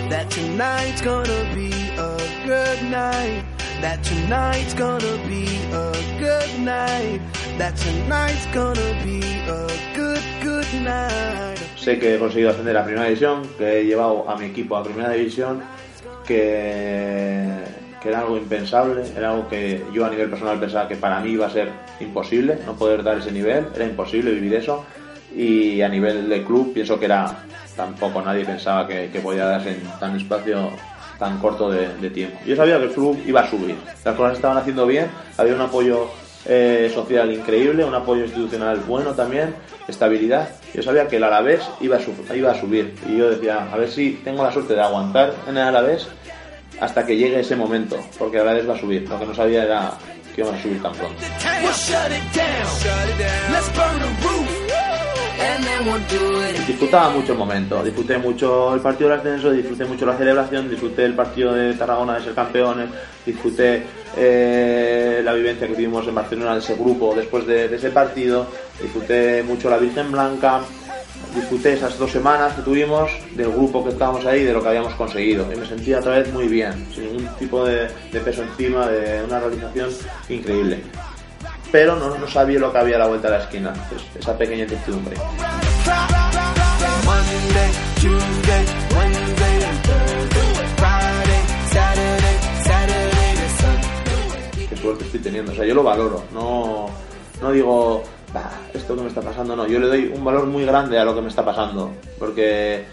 That 0.09 0.29
tonight's 0.29 1.01
gonna 1.01 1.55
be 1.55 1.71
a 1.97 2.17
good 2.45 2.89
night. 2.89 3.43
That 3.81 4.03
tonight's 4.03 4.73
gonna 4.73 5.17
be 5.27 5.45
a 5.71 5.91
good 6.19 6.59
night. 6.59 7.21
That 7.57 7.75
tonight's 7.77 8.45
gonna 8.53 8.93
be 9.03 9.21
a 9.47 9.67
good, 9.95 10.21
good 10.43 10.67
night. 10.83 11.57
Sé 11.77 11.97
que 11.97 12.15
he 12.15 12.19
conseguido 12.19 12.51
ascender 12.51 12.77
a 12.77 12.83
Primera 12.83 13.05
División, 13.05 13.41
que 13.57 13.79
he 13.79 13.85
llevado 13.85 14.29
a 14.29 14.35
mi 14.35 14.45
equipo 14.45 14.75
a 14.75 14.83
Primera 14.83 15.09
División, 15.11 15.63
que, 16.27 17.47
que 18.01 18.09
era 18.09 18.19
algo 18.19 18.37
impensable, 18.37 19.03
era 19.17 19.31
algo 19.31 19.47
que 19.47 19.83
yo 19.91 20.05
a 20.05 20.09
nivel 20.09 20.29
personal 20.29 20.59
pensaba 20.59 20.87
que 20.87 20.95
para 20.95 21.19
mí 21.21 21.31
iba 21.31 21.47
a 21.47 21.49
ser 21.49 21.69
imposible, 21.99 22.59
no 22.65 22.75
poder 22.75 23.01
dar 23.01 23.17
ese 23.17 23.31
nivel, 23.31 23.67
era 23.73 23.85
imposible 23.85 24.31
vivir 24.31 24.55
eso. 24.55 24.85
Y 25.35 25.81
a 25.81 25.89
nivel 25.89 26.29
de 26.29 26.43
club 26.43 26.73
pienso 26.73 26.99
que 26.99 27.05
era 27.05 27.45
tampoco 27.75 28.21
nadie 28.21 28.45
pensaba 28.45 28.87
que, 28.87 29.07
podía 29.21 29.45
darse 29.45 29.71
en 29.71 29.83
tan 29.99 30.15
espacio 30.15 30.71
tan 31.19 31.37
corto 31.37 31.69
de, 31.69 32.09
tiempo. 32.09 32.39
Yo 32.45 32.55
sabía 32.55 32.77
que 32.79 32.85
el 32.85 32.91
club 32.91 33.21
iba 33.27 33.41
a 33.41 33.49
subir, 33.49 33.75
las 34.03 34.15
cosas 34.15 34.35
estaban 34.35 34.57
haciendo 34.57 34.87
bien, 34.87 35.07
había 35.37 35.53
un 35.53 35.61
apoyo 35.61 36.09
eh, 36.45 36.91
social 36.93 37.31
increíble, 37.31 37.85
un 37.85 37.93
apoyo 37.93 38.23
institucional 38.23 38.79
bueno 38.87 39.13
también, 39.13 39.53
estabilidad. 39.87 40.49
Yo 40.73 40.81
sabía 40.81 41.07
que 41.07 41.17
el 41.17 41.23
Alavés 41.23 41.61
iba 41.79 41.97
a, 41.97 42.35
iba 42.35 42.55
subir 42.55 42.95
y 43.07 43.17
yo 43.17 43.29
decía, 43.29 43.67
a 43.71 43.77
ver 43.77 43.91
si 43.91 44.19
tengo 44.23 44.43
la 44.43 44.51
suerte 44.51 44.73
de 44.73 44.81
aguantar 44.81 45.33
en 45.47 45.57
el 45.57 45.63
Alavés 45.63 46.07
hasta 46.79 47.05
que 47.05 47.15
llegue 47.15 47.39
ese 47.39 47.55
momento, 47.55 47.97
porque 48.17 48.37
el 48.37 48.43
Alavés 48.43 48.67
va 48.67 48.73
a 48.73 48.79
subir. 48.79 49.07
Lo 49.07 49.19
que 49.19 49.25
no 49.27 49.35
sabía 49.35 49.63
era 49.63 49.91
que 50.35 50.41
iban 50.41 50.55
a 50.55 50.61
subir 50.61 50.81
tan 50.81 50.93
pronto. 50.93 51.21
Disfrutaba 56.67 57.09
mucho 57.09 57.33
el 57.33 57.37
momento, 57.37 57.83
disfruté 57.83 58.17
mucho 58.17 58.73
el 58.73 58.81
partido 58.81 59.09
del 59.09 59.19
ascenso, 59.19 59.51
disfruté 59.51 59.85
mucho 59.85 60.05
la 60.05 60.17
celebración, 60.17 60.69
disfruté 60.69 61.05
el 61.05 61.15
partido 61.15 61.53
de 61.53 61.73
Tarragona 61.73 62.15
de 62.15 62.23
ser 62.23 62.33
campeones, 62.33 62.89
disfruté 63.25 63.83
eh, 64.15 65.21
la 65.23 65.33
vivencia 65.33 65.67
que 65.67 65.73
tuvimos 65.73 66.07
en 66.07 66.15
Barcelona 66.15 66.53
de 66.53 66.59
ese 66.59 66.75
grupo 66.75 67.13
después 67.15 67.45
de, 67.45 67.73
ese 67.73 67.89
partido, 67.91 68.47
disfruté 68.81 69.43
mucho 69.43 69.69
la 69.69 69.77
Virgen 69.77 70.11
Blanca, 70.11 70.61
disfruté 71.33 71.73
esas 71.73 71.97
dos 71.97 72.11
semanas 72.11 72.53
que 72.53 72.61
tuvimos 72.61 73.09
del 73.35 73.51
grupo 73.51 73.83
que 73.83 73.91
estábamos 73.91 74.25
ahí, 74.25 74.43
de 74.43 74.53
lo 74.53 74.61
que 74.61 74.69
habíamos 74.69 74.93
conseguido. 74.95 75.51
Y 75.51 75.55
me 75.55 75.65
sentía 75.65 75.99
otra 75.99 76.19
vez 76.19 76.31
muy 76.33 76.47
bien, 76.47 76.87
sin 76.93 77.05
ningún 77.05 77.27
tipo 77.37 77.65
de, 77.65 77.89
peso 78.23 78.43
encima, 78.43 78.87
de 78.87 79.23
una 79.23 79.39
realización 79.39 79.89
increíble. 80.29 80.81
Pero 81.71 81.95
no, 81.95 82.17
no, 82.17 82.27
sabía 82.27 82.59
lo 82.59 82.71
que 82.71 82.77
había 82.77 82.97
a 82.97 82.99
la 82.99 83.07
vuelta 83.07 83.29
de 83.29 83.37
la 83.37 83.43
esquina, 83.43 83.73
pues, 83.89 84.03
esa 84.19 84.37
pequeña 84.37 84.63
incertidumbre. 84.63 85.15
Qué 94.69 94.77
suerte 94.77 95.05
estoy 95.05 95.19
teniendo, 95.21 95.51
o 95.51 95.55
sea, 95.55 95.65
yo 95.65 95.73
lo 95.73 95.83
valoro, 95.83 96.23
no, 96.33 96.87
no 97.41 97.51
digo, 97.51 98.03
esto 98.73 98.95
que 98.95 99.01
me 99.01 99.07
está 99.07 99.21
pasando, 99.21 99.55
no, 99.55 99.67
yo 99.67 99.79
le 99.79 99.87
doy 99.87 100.11
un 100.13 100.23
valor 100.23 100.45
muy 100.47 100.65
grande 100.65 100.99
a 100.99 101.05
lo 101.05 101.15
que 101.15 101.21
me 101.21 101.29
está 101.29 101.45
pasando, 101.45 101.91
porque 102.19 102.85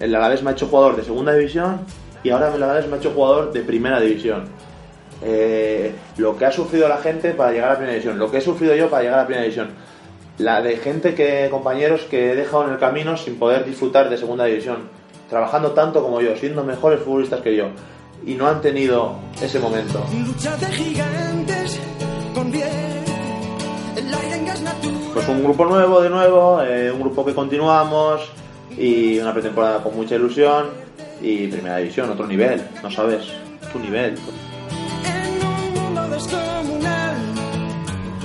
el 0.00 0.14
Alavés 0.14 0.42
me 0.42 0.50
ha 0.50 0.52
hecho 0.52 0.66
jugador 0.66 0.96
de 0.96 1.04
segunda 1.04 1.32
división 1.32 1.80
y 2.22 2.30
ahora 2.30 2.54
el 2.54 2.62
Alavés 2.62 2.86
me 2.88 2.96
ha 2.96 2.98
hecho 2.98 3.12
jugador 3.12 3.52
de 3.52 3.60
primera 3.60 4.00
división. 4.00 4.44
Eh, 5.22 5.92
lo 6.16 6.36
que 6.36 6.46
ha 6.46 6.52
sufrido 6.52 6.88
la 6.88 6.98
gente 6.98 7.32
para 7.32 7.50
llegar 7.50 7.70
a 7.70 7.72
la 7.72 7.78
primera 7.78 7.94
división, 7.94 8.18
lo 8.18 8.30
que 8.30 8.38
he 8.38 8.40
sufrido 8.40 8.74
yo 8.74 8.88
para 8.88 9.02
llegar 9.02 9.18
a 9.18 9.22
la 9.22 9.26
primera 9.26 9.42
división, 9.42 9.70
la 10.38 10.62
de 10.62 10.76
gente 10.76 11.14
que, 11.14 11.48
compañeros 11.50 12.02
que 12.02 12.32
he 12.32 12.36
dejado 12.36 12.66
en 12.66 12.74
el 12.74 12.78
camino 12.78 13.16
sin 13.16 13.38
poder 13.38 13.64
disfrutar 13.64 14.08
de 14.08 14.16
segunda 14.16 14.44
división, 14.44 14.88
trabajando 15.28 15.72
tanto 15.72 16.02
como 16.02 16.20
yo, 16.20 16.36
siendo 16.36 16.62
mejores 16.62 17.00
futbolistas 17.00 17.40
que 17.40 17.56
yo, 17.56 17.66
y 18.24 18.34
no 18.34 18.46
han 18.46 18.60
tenido 18.60 19.16
ese 19.42 19.58
momento. 19.58 20.04
Pues 25.12 25.28
un 25.28 25.42
grupo 25.42 25.64
nuevo 25.64 26.00
de 26.00 26.10
nuevo, 26.10 26.62
eh, 26.62 26.92
un 26.92 27.00
grupo 27.00 27.24
que 27.24 27.34
continuamos 27.34 28.30
y 28.76 29.18
una 29.18 29.32
pretemporada 29.32 29.82
con 29.82 29.96
mucha 29.96 30.14
ilusión 30.14 30.68
y 31.20 31.48
primera 31.48 31.78
división, 31.78 32.08
otro 32.10 32.26
nivel, 32.26 32.62
no 32.82 32.90
sabes, 32.90 33.24
tu 33.72 33.80
nivel. 33.80 34.14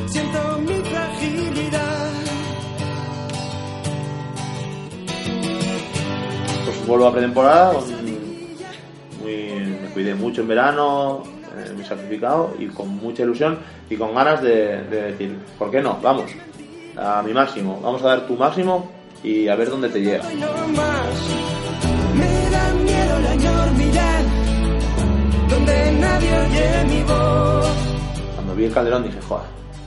Siento 0.07 0.59
mi 0.59 0.75
fragilidad. 0.89 2.11
Pues 6.65 6.87
vuelvo 6.87 7.07
a 7.07 7.11
pretemporada, 7.11 7.73
me 9.23 9.89
cuidé 9.93 10.15
mucho 10.15 10.41
en 10.41 10.47
verano, 10.47 11.23
eh, 11.55 11.73
me 11.77 11.83
sacrificado 11.83 12.55
y 12.59 12.67
con 12.67 12.89
mucha 12.89 13.23
ilusión 13.23 13.59
y 13.89 13.95
con 13.95 14.13
ganas 14.13 14.41
de, 14.41 14.83
decir, 14.83 15.37
¿por 15.57 15.71
qué 15.71 15.81
no? 15.81 15.99
Vamos, 16.01 16.31
a 16.97 17.21
mi 17.21 17.33
máximo, 17.33 17.79
vamos 17.81 18.01
a 18.03 18.07
dar 18.07 18.27
tu 18.27 18.35
máximo 18.35 18.89
y 19.23 19.47
a 19.47 19.55
ver 19.55 19.69
dónde 19.69 19.89
te 19.89 20.01
llega. 20.01 20.23
Donde 25.65 25.91
nadie 25.93 26.39
oye 26.39 26.85
mi 26.87 27.03
voz. 27.03 27.67
Cuando 28.35 28.55
vi 28.55 28.65
el 28.65 28.73
Calderón 28.73 29.03
dije, 29.03 29.19
joder, 29.27 29.45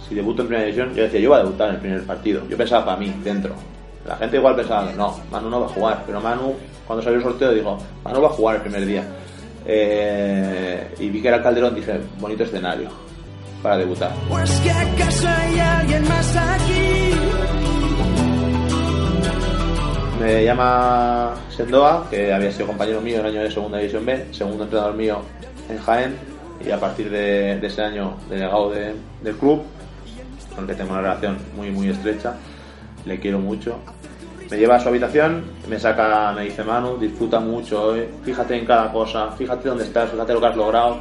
si 0.08 0.14
debuto 0.14 0.42
en 0.42 0.48
primera 0.48 0.66
división, 0.66 0.94
yo 0.94 1.02
decía, 1.02 1.20
yo 1.20 1.30
voy 1.30 1.38
a 1.38 1.42
debutar 1.42 1.68
en 1.68 1.74
el 1.74 1.80
primer 1.80 2.02
partido. 2.04 2.42
Yo 2.48 2.56
pensaba 2.56 2.84
para 2.84 2.96
mí, 2.98 3.12
dentro. 3.22 3.54
La 4.06 4.16
gente 4.16 4.36
igual 4.36 4.54
pensaba 4.54 4.88
que 4.88 4.94
no, 4.94 5.18
Manu 5.30 5.50
no 5.50 5.60
va 5.60 5.66
a 5.66 5.70
jugar, 5.70 6.02
pero 6.06 6.20
Manu, 6.20 6.54
cuando 6.86 7.02
salió 7.02 7.18
el 7.18 7.24
sorteo, 7.24 7.52
dijo, 7.52 7.76
Manu 8.04 8.20
va 8.20 8.28
a 8.28 8.32
jugar 8.32 8.56
el 8.56 8.62
primer 8.62 8.86
día. 8.86 9.04
Eh, 9.66 10.94
y 11.00 11.08
vi 11.08 11.20
que 11.20 11.28
era 11.28 11.38
el 11.38 11.42
Calderón, 11.42 11.74
dije, 11.74 12.00
bonito 12.20 12.44
escenario 12.44 12.88
para 13.62 13.78
debutar. 13.78 14.12
Pues 14.28 14.60
que 14.60 14.70
acaso 14.70 15.28
hay 15.28 15.58
alguien 15.58 16.08
más 16.08 16.36
aquí. 16.36 17.10
Me 20.20 20.44
llama 20.44 21.34
Sendoa, 21.50 22.06
que 22.08 22.32
había 22.32 22.50
sido 22.52 22.68
compañero 22.68 23.00
mío 23.00 23.16
en 23.16 23.26
el 23.26 23.32
año 23.32 23.42
de 23.42 23.50
Segunda 23.50 23.78
División 23.78 24.06
B, 24.06 24.26
segundo 24.30 24.64
entrenador 24.64 24.94
mío 24.94 25.20
en 25.68 25.78
Jaén, 25.78 26.16
y 26.64 26.70
a 26.70 26.80
partir 26.80 27.10
de, 27.10 27.58
ese 27.64 27.82
año 27.82 28.16
delegado 28.28 28.70
del 28.70 29.36
club, 29.36 29.62
con 30.54 30.64
el 30.64 30.70
que 30.70 30.74
tengo 30.74 30.92
una 30.92 31.02
relación 31.02 31.36
muy 31.54 31.70
muy 31.70 31.90
estrecha, 31.90 32.34
le 33.04 33.20
quiero 33.20 33.38
mucho. 33.38 33.78
Me 34.50 34.56
lleva 34.56 34.76
a 34.76 34.80
su 34.80 34.88
habitación, 34.88 35.44
me 35.68 35.78
saca, 35.78 36.32
me 36.32 36.44
dice 36.44 36.62
Manu, 36.62 36.96
disfruta 36.98 37.40
mucho, 37.40 37.94
fíjate 38.24 38.56
en 38.56 38.64
cada 38.64 38.92
cosa, 38.92 39.32
fíjate 39.32 39.68
dónde 39.68 39.84
estás, 39.84 40.10
fíjate 40.10 40.32
lo 40.32 40.40
que 40.40 40.46
has 40.46 40.56
logrado, 40.56 40.98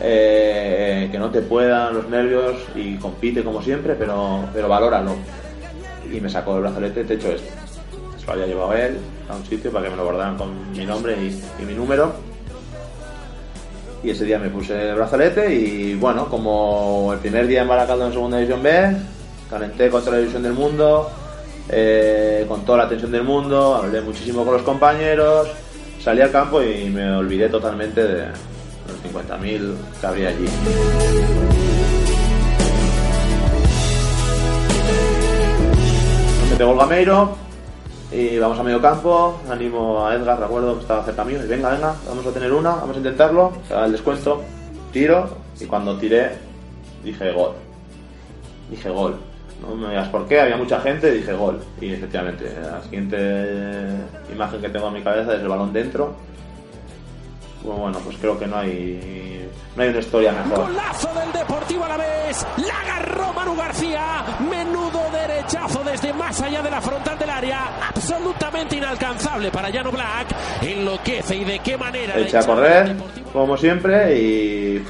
eh, 0.00 1.08
que 1.10 1.18
no 1.18 1.30
te 1.30 1.42
puedan 1.42 1.94
los 1.94 2.08
nervios 2.08 2.54
y 2.76 2.96
compite 2.96 3.42
como 3.42 3.60
siempre, 3.60 3.94
pero, 3.94 4.44
pero 4.54 4.68
valóralo. 4.68 5.16
Y 6.12 6.20
me 6.20 6.30
sacó 6.30 6.56
el 6.56 6.62
brazalete, 6.62 7.04
te 7.04 7.14
he 7.14 7.16
hecho 7.16 7.32
esto. 7.32 7.52
Se 8.18 8.26
lo 8.26 8.32
había 8.32 8.46
llevado 8.46 8.72
él 8.74 8.98
a 9.28 9.34
un 9.34 9.44
sitio 9.44 9.72
para 9.72 9.84
que 9.84 9.90
me 9.90 9.96
lo 9.96 10.04
guardaran 10.04 10.36
con 10.36 10.70
mi 10.70 10.86
nombre 10.86 11.16
y, 11.20 11.42
y 11.60 11.66
mi 11.66 11.74
número 11.74 12.35
y 14.06 14.10
ese 14.10 14.24
día 14.24 14.38
me 14.38 14.50
puse 14.50 14.90
el 14.90 14.94
brazalete 14.94 15.52
y 15.52 15.94
bueno, 15.96 16.28
como 16.28 17.12
el 17.12 17.18
primer 17.18 17.48
día 17.48 17.62
en 17.62 17.68
Baracaldo 17.68 18.06
en 18.06 18.12
Segunda 18.12 18.36
División 18.36 18.62
B, 18.62 18.96
calenté 19.50 19.90
contra 19.90 20.12
la 20.12 20.18
División 20.18 20.44
del 20.44 20.52
Mundo, 20.52 21.10
eh, 21.68 22.44
con 22.46 22.64
toda 22.64 22.78
la 22.78 22.88
tensión 22.88 23.10
del 23.10 23.24
mundo, 23.24 23.74
hablé 23.74 24.00
muchísimo 24.02 24.44
con 24.44 24.54
los 24.54 24.62
compañeros, 24.62 25.48
salí 26.00 26.20
al 26.20 26.30
campo 26.30 26.62
y 26.62 26.88
me 26.88 27.16
olvidé 27.16 27.48
totalmente 27.48 28.00
de 28.00 28.26
los 28.26 29.12
50.000 29.12 29.74
que 30.00 30.06
habría 30.06 30.28
allí. 30.28 30.46
Me 36.48 36.56
pegó 36.56 36.72
el 36.74 36.78
gameiro, 36.78 37.36
y 38.16 38.38
vamos 38.38 38.58
a 38.58 38.62
medio 38.62 38.80
campo, 38.80 39.38
animo 39.50 40.06
a 40.06 40.14
Edgar, 40.14 40.40
recuerdo 40.40 40.74
que 40.76 40.80
estaba 40.80 41.04
cerca 41.04 41.22
mío, 41.22 41.38
y 41.44 41.46
venga, 41.46 41.68
venga, 41.68 41.94
vamos 42.08 42.26
a 42.26 42.30
tener 42.30 42.50
una, 42.50 42.70
vamos 42.70 42.96
a 42.96 42.98
intentarlo, 42.98 43.52
se 43.68 43.74
el 43.74 43.92
descuento, 43.92 44.42
tiro, 44.90 45.28
y 45.60 45.66
cuando 45.66 45.98
tiré, 45.98 46.30
dije 47.04 47.30
gol. 47.32 47.52
Dije 48.70 48.88
gol. 48.88 49.16
No 49.60 49.74
me 49.74 49.90
digas 49.90 50.08
por 50.08 50.26
qué, 50.26 50.40
había 50.40 50.56
mucha 50.56 50.80
gente, 50.80 51.10
dije 51.10 51.34
gol. 51.34 51.62
Y 51.80 51.92
efectivamente, 51.92 52.50
la 52.60 52.82
siguiente 52.82 53.84
imagen 54.32 54.60
que 54.62 54.68
tengo 54.70 54.88
en 54.88 54.94
mi 54.94 55.02
cabeza 55.02 55.34
es 55.34 55.40
el 55.40 55.48
balón 55.48 55.72
dentro. 55.74 56.14
Bueno, 57.62 57.98
pues 58.02 58.16
creo 58.18 58.38
que 58.38 58.46
no 58.46 58.56
hay 58.56 59.46
no 59.76 59.82
hay 59.82 59.90
una 59.90 59.98
historia 59.98 60.32
mejor. 60.32 60.68
Golazo 60.68 61.08
del 61.12 61.32
Deportivo 61.32 61.84
a 61.84 61.88
la 61.88 61.96
vez. 61.98 62.46
La 62.66 62.80
agarró 62.80 63.32
Manu 63.34 63.54
García. 63.56 64.24
Menudo 64.48 65.05
desde 65.84 66.12
más 66.12 66.40
allá 66.40 66.60
de 66.62 66.70
la 66.70 66.80
frontal 66.80 67.18
del 67.18 67.30
área. 67.30 67.88
Absolutamente 67.88 68.76
inalcanzable 68.76 69.50
para 69.50 69.70
Llano 69.70 69.92
Black. 69.92 70.34
Enloquece 70.62 71.36
y 71.36 71.44
de 71.44 71.58
qué 71.60 71.76
manera. 71.76 72.18
Echa 72.18 72.40
a 72.40 72.46
correr, 72.46 72.96
como 73.32 73.56
siempre, 73.56 74.18
y 74.18 74.84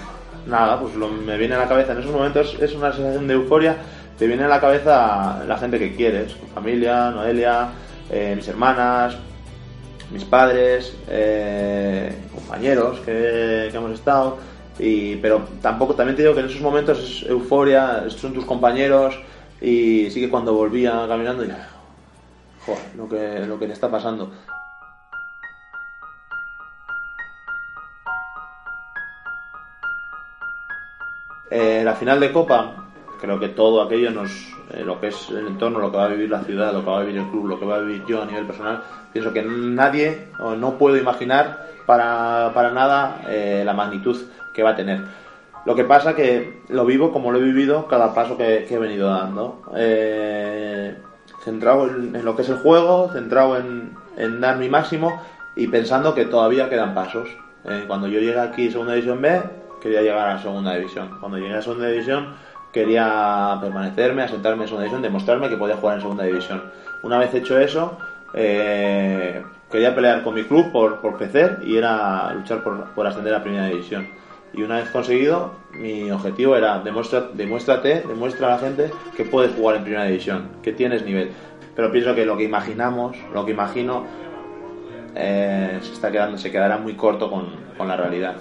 nada, 0.46 0.80
pues 0.80 0.94
lo, 0.94 1.08
me 1.08 1.36
viene 1.36 1.54
a 1.54 1.58
la 1.58 1.68
cabeza 1.68 1.92
en 1.92 1.98
esos 1.98 2.12
momentos. 2.12 2.56
Es 2.60 2.74
una 2.74 2.92
sensación 2.92 3.26
de 3.28 3.34
euforia. 3.34 3.76
Te 4.18 4.26
viene 4.26 4.44
a 4.44 4.48
la 4.48 4.60
cabeza 4.60 5.44
la 5.46 5.58
gente 5.58 5.78
que 5.78 5.94
quieres, 5.94 6.34
familia, 6.54 7.10
Noelia, 7.10 7.68
eh, 8.10 8.32
mis 8.34 8.48
hermanas, 8.48 9.14
mis 10.10 10.24
padres, 10.24 10.96
eh, 11.08 12.14
compañeros 12.34 13.00
que, 13.00 13.68
que 13.70 13.76
hemos 13.76 13.92
estado 13.92 14.38
y, 14.78 15.16
pero 15.16 15.42
tampoco, 15.62 15.94
también 15.94 16.16
te 16.16 16.22
digo 16.22 16.34
que 16.34 16.40
en 16.40 16.46
esos 16.46 16.60
momentos 16.60 16.98
es 16.98 17.28
euforia, 17.28 18.04
son 18.08 18.32
tus 18.34 18.44
compañeros 18.44 19.18
y 19.60 20.10
sí 20.10 20.20
que 20.20 20.30
cuando 20.30 20.54
volvía 20.54 21.06
caminando, 21.08 21.44
y, 21.44 21.52
joder, 22.64 22.96
lo 22.96 23.08
que, 23.08 23.46
lo 23.46 23.58
que 23.58 23.66
le 23.66 23.72
está 23.72 23.90
pasando. 23.90 24.30
Eh, 31.50 31.82
la 31.84 31.94
final 31.94 32.18
de 32.20 32.32
Copa, 32.32 32.88
creo 33.20 33.38
que 33.38 33.48
todo 33.48 33.80
aquello 33.80 34.10
nos, 34.10 34.30
eh, 34.70 34.82
lo 34.84 35.00
que 35.00 35.08
es 35.08 35.30
el 35.30 35.46
entorno, 35.46 35.78
lo 35.78 35.90
que 35.90 35.96
va 35.96 36.04
a 36.06 36.08
vivir 36.08 36.28
la 36.28 36.42
ciudad, 36.42 36.72
lo 36.72 36.84
que 36.84 36.90
va 36.90 36.98
a 36.98 37.02
vivir 37.02 37.18
el 37.18 37.30
club, 37.30 37.46
lo 37.46 37.58
que 37.58 37.64
va 37.64 37.76
a 37.76 37.80
vivir 37.80 38.04
yo 38.06 38.22
a 38.22 38.26
nivel 38.26 38.46
personal, 38.46 38.82
pienso 39.12 39.32
que 39.32 39.42
nadie 39.42 40.28
o 40.38 40.56
no 40.56 40.76
puedo 40.76 40.96
imaginar 40.96 41.66
para, 41.86 42.50
para 42.52 42.72
nada 42.72 43.22
eh, 43.28 43.62
la 43.64 43.72
magnitud 43.72 44.20
que 44.52 44.62
va 44.62 44.70
a 44.70 44.76
tener. 44.76 45.25
Lo 45.66 45.74
que 45.74 45.82
pasa 45.82 46.14
que 46.14 46.62
lo 46.68 46.86
vivo 46.86 47.12
como 47.12 47.32
lo 47.32 47.40
he 47.40 47.42
vivido 47.42 47.88
cada 47.88 48.14
paso 48.14 48.36
que, 48.36 48.68
he 48.70 48.78
venido 48.78 49.10
dando. 49.10 49.62
Eh, 49.76 50.96
centrado 51.42 51.88
en, 51.88 52.24
lo 52.24 52.36
que 52.36 52.42
es 52.42 52.48
el 52.48 52.58
juego, 52.58 53.10
centrado 53.12 53.58
en, 53.58 53.90
en, 54.16 54.40
dar 54.40 54.58
mi 54.58 54.68
máximo 54.68 55.20
y 55.56 55.66
pensando 55.66 56.14
que 56.14 56.24
todavía 56.24 56.70
quedan 56.70 56.94
pasos. 56.94 57.28
Eh, 57.64 57.82
cuando 57.88 58.06
yo 58.06 58.20
llegué 58.20 58.38
aquí 58.38 58.70
Segunda 58.70 58.92
División 58.92 59.20
B, 59.20 59.42
quería 59.80 60.02
llegar 60.02 60.28
a 60.28 60.40
Segunda 60.40 60.76
División. 60.76 61.18
Cuando 61.18 61.38
llegué 61.38 61.56
a 61.56 61.62
Segunda 61.62 61.88
División, 61.88 62.34
quería 62.72 63.58
permanecerme, 63.60 64.22
asentarme 64.22 64.62
en 64.62 64.68
Segunda 64.68 64.84
División, 64.84 65.02
demostrarme 65.02 65.48
que 65.48 65.56
podía 65.56 65.76
jugar 65.76 65.96
en 65.96 66.02
Segunda 66.02 66.22
División. 66.22 66.62
Una 67.02 67.18
vez 67.18 67.34
hecho 67.34 67.58
eso, 67.58 67.98
eh, 68.34 69.42
quería 69.68 69.92
pelear 69.96 70.22
con 70.22 70.34
mi 70.34 70.44
club 70.44 70.70
por, 70.70 71.00
por 71.00 71.16
crecer 71.16 71.58
y 71.64 71.76
era 71.76 72.32
luchar 72.34 72.62
por, 72.62 72.84
por 72.90 73.04
ascender 73.04 73.34
a 73.34 73.42
Primera 73.42 73.66
División. 73.66 74.06
Y 74.54 74.62
una 74.62 74.76
vez 74.76 74.88
conseguido, 74.90 75.52
mi 75.72 76.10
objetivo 76.10 76.56
era 76.56 76.78
demuestra, 76.78 77.28
demuéstrate, 77.32 78.02
demuestra 78.02 78.48
a 78.48 78.50
la 78.52 78.58
gente 78.58 78.90
que 79.16 79.24
puedes 79.24 79.54
jugar 79.54 79.76
en 79.76 79.82
primera 79.82 80.04
división, 80.04 80.48
que 80.62 80.72
tienes 80.72 81.04
nivel. 81.04 81.30
Pero 81.74 81.92
pienso 81.92 82.14
que 82.14 82.24
lo 82.24 82.36
que 82.36 82.44
imaginamos, 82.44 83.16
lo 83.34 83.44
que 83.44 83.52
imagino, 83.52 84.04
eh, 85.14 85.78
se 85.82 85.92
está 85.92 86.10
quedando, 86.10 86.38
se 86.38 86.50
quedará 86.50 86.78
muy 86.78 86.94
corto 86.94 87.30
con, 87.30 87.48
con, 87.76 87.88
la 87.88 87.96
realidad. 87.96 88.36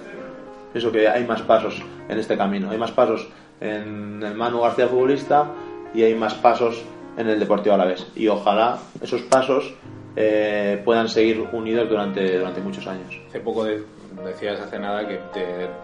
Pienso 0.72 0.90
que 0.90 1.08
hay 1.08 1.24
más 1.24 1.42
pasos 1.42 1.82
en 2.08 2.18
este 2.18 2.36
camino, 2.36 2.70
hay 2.70 2.78
más 2.78 2.92
pasos 2.92 3.28
en 3.60 4.22
el 4.22 4.34
Manu 4.34 4.60
García 4.60 4.88
futbolista 4.88 5.46
y 5.94 6.02
hay 6.02 6.14
más 6.14 6.34
pasos 6.34 6.82
en 7.16 7.28
el 7.28 7.40
Deportivo 7.40 7.74
Alavés. 7.74 8.06
Y 8.14 8.28
ojalá 8.28 8.78
esos 9.00 9.22
pasos 9.22 9.74
eh, 10.16 10.80
puedan 10.84 11.08
seguir 11.08 11.46
unidos 11.52 11.88
durante, 11.88 12.38
durante 12.38 12.60
muchos 12.60 12.86
años. 12.86 13.20
Hace 13.28 13.40
poco 13.40 13.64
de, 13.64 13.82
decías 14.24 14.60
hace 14.60 14.78
nada 14.78 15.06
que 15.06 15.18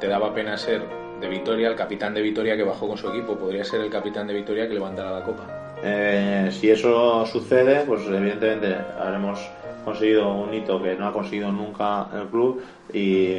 te, 0.00 0.06
daba 0.06 0.34
pena 0.34 0.56
ser 0.56 0.82
de 1.20 1.28
Vitoria, 1.28 1.68
el 1.68 1.76
capitán 1.76 2.14
de 2.14 2.22
Vitoria 2.22 2.56
que 2.56 2.64
bajó 2.64 2.88
con 2.88 2.98
su 2.98 3.08
equipo. 3.08 3.36
¿Podría 3.36 3.64
ser 3.64 3.80
el 3.80 3.90
capitán 3.90 4.26
de 4.26 4.34
Vitoria 4.34 4.68
que 4.68 4.74
levantara 4.74 5.10
la 5.10 5.24
copa? 5.24 5.44
Eh, 5.82 6.48
si 6.52 6.70
eso 6.70 7.26
sucede, 7.26 7.84
pues 7.86 8.06
evidentemente 8.06 8.76
habremos 8.98 9.40
conseguido 9.84 10.32
un 10.32 10.54
hito 10.54 10.80
que 10.82 10.94
no 10.94 11.08
ha 11.08 11.12
conseguido 11.12 11.50
nunca 11.50 12.06
el 12.14 12.28
club 12.28 12.62
y 12.92 13.34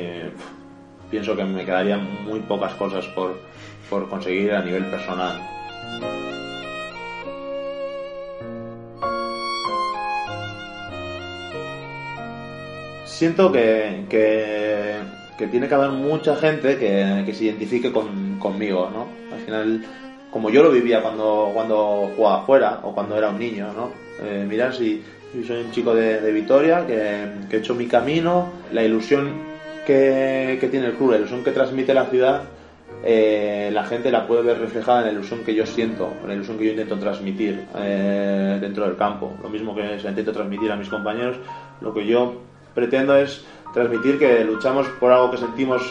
pienso 1.09 1.35
que 1.35 1.43
me 1.43 1.63
quedarían 1.63 2.25
muy 2.25 2.39
pocas 2.41 2.73
cosas 2.73 3.05
por, 3.07 3.37
por 3.89 4.09
conseguir 4.09 4.53
a 4.53 4.63
nivel 4.63 4.85
personal. 4.85 5.39
Siento 13.13 13.51
que, 13.51 14.05
que, 14.09 15.47
tiene 15.47 15.67
que 15.67 15.75
haber 15.75 15.91
mucha 15.91 16.35
gente 16.35 16.77
que, 16.77 17.23
que 17.25 17.33
se 17.33 17.45
identifique 17.45 17.91
con, 17.91 18.39
conmigo, 18.39 18.89
¿no? 18.93 19.07
Al 19.35 19.41
final, 19.41 19.85
como 20.31 20.49
yo 20.49 20.63
lo 20.63 20.71
vivía 20.71 21.01
cuando, 21.01 21.51
cuando 21.53 22.11
jugaba 22.15 22.41
afuera 22.41 22.79
o 22.83 22.93
cuando 22.93 23.17
era 23.17 23.29
un 23.29 23.39
niño, 23.39 23.73
¿no? 23.73 23.91
Eh, 24.21 24.71
si, 24.71 25.03
soy 25.45 25.63
un 25.63 25.71
chico 25.71 25.93
de, 25.93 26.21
de 26.21 26.31
Vitoria, 26.31 26.87
que, 26.87 27.25
que, 27.49 27.57
he 27.57 27.59
hecho 27.59 27.75
mi 27.75 27.87
camino, 27.87 28.49
la 28.71 28.83
ilusión 28.83 29.31
que, 29.85 30.57
que 30.59 30.67
tiene 30.69 30.87
el 30.87 30.93
club, 30.93 31.11
la 31.11 31.17
ilusión 31.17 31.43
que 31.43 31.51
transmite 31.51 31.93
la 31.93 32.05
ciudad, 32.05 32.43
eh, 33.03 33.69
la 33.73 33.83
gente 33.83 34.11
la 34.11 34.25
puede 34.25 34.43
ver 34.43 34.59
reflejada 34.59 34.99
en 34.99 35.05
la 35.07 35.11
ilusión 35.11 35.43
que 35.43 35.53
yo 35.53 35.65
siento, 35.65 36.13
en 36.21 36.29
la 36.29 36.35
ilusión 36.35 36.57
que 36.57 36.65
yo 36.65 36.71
intento 36.71 36.97
transmitir 36.97 37.65
eh, 37.75 38.57
dentro 38.61 38.85
del 38.85 38.95
campo. 38.95 39.33
Lo 39.43 39.49
mismo 39.49 39.75
que 39.75 39.99
se 39.99 40.07
intento 40.07 40.31
transmitir 40.31 40.71
a 40.71 40.77
mis 40.77 40.87
compañeros, 40.87 41.37
lo 41.81 41.93
que 41.93 42.05
yo 42.05 42.41
pretendo 42.73 43.15
es 43.15 43.45
transmitir 43.73 44.19
que 44.19 44.43
luchamos 44.43 44.87
por 44.99 45.11
algo 45.11 45.31
que 45.31 45.37
sentimos 45.37 45.81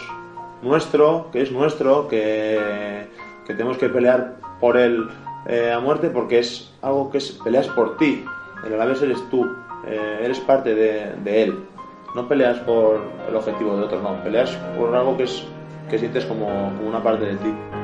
nuestro, 0.62 1.28
que 1.32 1.42
es 1.42 1.52
nuestro, 1.52 2.08
que, 2.08 3.08
tenemos 3.46 3.76
que 3.76 3.88
pelear 3.88 4.36
por 4.60 4.76
él 4.76 5.08
eh, 5.46 5.72
a 5.72 5.80
muerte 5.80 6.08
porque 6.08 6.38
es 6.38 6.72
algo 6.80 7.10
que 7.10 7.18
es, 7.18 7.32
peleas 7.44 7.68
por 7.68 7.96
ti. 7.96 8.24
El 8.64 8.74
Alavés 8.74 9.02
eres 9.02 9.18
tú, 9.30 9.44
eh, 9.86 10.20
eres 10.22 10.38
parte 10.40 10.74
de, 10.74 11.42
él. 11.42 11.64
No 12.14 12.28
peleas 12.28 12.58
por 12.60 13.00
el 13.28 13.34
objetivo 13.34 13.76
de 13.76 13.84
otro, 13.84 14.00
no, 14.00 14.22
peleas 14.22 14.50
por 14.78 14.94
algo 14.94 15.16
que, 15.16 15.24
es, 15.24 15.44
que 15.90 15.98
sientes 15.98 16.24
como, 16.24 16.46
como 16.46 16.88
una 16.88 17.02
parte 17.02 17.24
de 17.24 17.36
ti. 17.36 17.81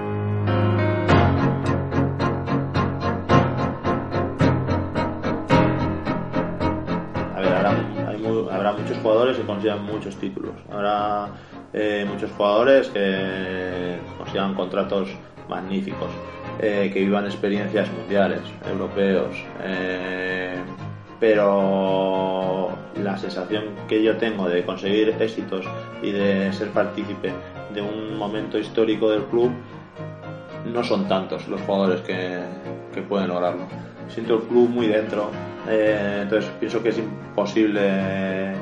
Jugadores 9.08 9.38
que 9.38 9.44
consigan 9.44 9.84
muchos 9.84 10.16
títulos. 10.16 10.52
Habrá 10.70 11.28
eh, 11.72 12.04
muchos 12.06 12.30
jugadores 12.32 12.88
que 12.88 13.96
consigan 14.18 14.54
contratos 14.54 15.08
magníficos, 15.48 16.10
eh, 16.60 16.90
que 16.92 17.00
vivan 17.00 17.24
experiencias 17.24 17.88
mundiales, 17.90 18.42
europeos. 18.70 19.34
Eh, 19.62 20.56
pero 21.18 22.68
la 23.02 23.16
sensación 23.16 23.64
que 23.88 24.02
yo 24.02 24.18
tengo 24.18 24.46
de 24.46 24.62
conseguir 24.64 25.16
éxitos 25.18 25.64
y 26.02 26.10
de 26.12 26.52
ser 26.52 26.68
partícipe 26.68 27.32
de 27.72 27.80
un 27.80 28.18
momento 28.18 28.58
histórico 28.58 29.10
del 29.10 29.22
club 29.24 29.50
no 30.66 30.84
son 30.84 31.08
tantos 31.08 31.48
los 31.48 31.62
jugadores 31.62 32.02
que, 32.02 32.40
que 32.92 33.00
pueden 33.00 33.28
lograrlo. 33.28 33.66
Siento 34.08 34.34
el 34.34 34.42
club 34.42 34.68
muy 34.68 34.86
dentro, 34.86 35.30
entonces 35.68 36.50
pienso 36.60 36.82
que 36.82 36.90
es 36.90 36.98
imposible 36.98 38.54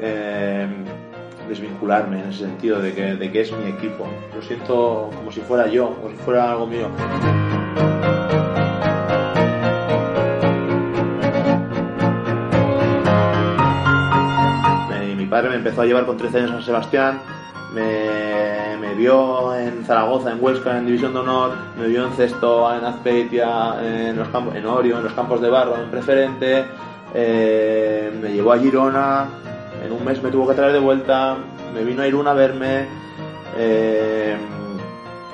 eh, 0.00 0.66
desvincularme 1.48 2.20
en 2.20 2.26
el 2.28 2.34
sentido 2.34 2.80
de 2.80 2.94
que, 2.94 3.14
de 3.16 3.32
que 3.32 3.40
es 3.40 3.52
mi 3.52 3.68
equipo. 3.70 4.06
Lo 4.34 4.42
siento 4.42 5.10
como 5.14 5.32
si 5.32 5.40
fuera 5.40 5.66
yo, 5.66 5.94
como 5.94 6.10
si 6.10 6.16
fuera 6.16 6.52
algo 6.52 6.66
mío. 6.66 6.88
mi 15.16 15.26
padre 15.26 15.50
me 15.50 15.56
empezó 15.56 15.82
a 15.82 15.86
llevar 15.86 16.06
con 16.06 16.16
13 16.16 16.38
años 16.38 16.50
San 16.50 16.62
Sebastián, 16.62 17.20
me, 17.74 18.76
me, 18.80 18.94
vio 18.94 19.54
en 19.54 19.84
Zaragoza, 19.84 20.32
en 20.32 20.42
Huesca, 20.42 20.78
en 20.78 20.86
División 20.86 21.12
de 21.12 21.20
Honor, 21.20 21.52
me 21.78 21.88
vio 21.88 22.06
en 22.06 22.12
Cesto, 22.14 22.74
en 22.74 22.84
Azpeitia, 22.84 23.76
en, 23.82 24.16
los 24.16 24.28
campos, 24.28 24.54
en 24.56 24.66
Orio, 24.66 24.96
en 24.96 25.04
los 25.04 25.12
campos 25.12 25.40
de 25.40 25.50
barro, 25.50 25.76
en 25.76 25.90
Preferente, 25.90 26.64
eh, 27.14 28.10
me 28.20 28.32
llevó 28.32 28.52
a 28.52 28.58
Girona, 28.58 29.28
en 29.84 29.92
un 29.92 30.04
mes 30.04 30.22
me 30.22 30.30
tuvo 30.30 30.46
que 30.48 30.54
traer 30.54 30.72
de 30.72 30.78
vuelta, 30.78 31.36
me 31.74 31.84
vino 31.84 32.02
a 32.02 32.06
Irún 32.06 32.26
a 32.26 32.32
verme, 32.32 32.86
eh, 33.56 34.36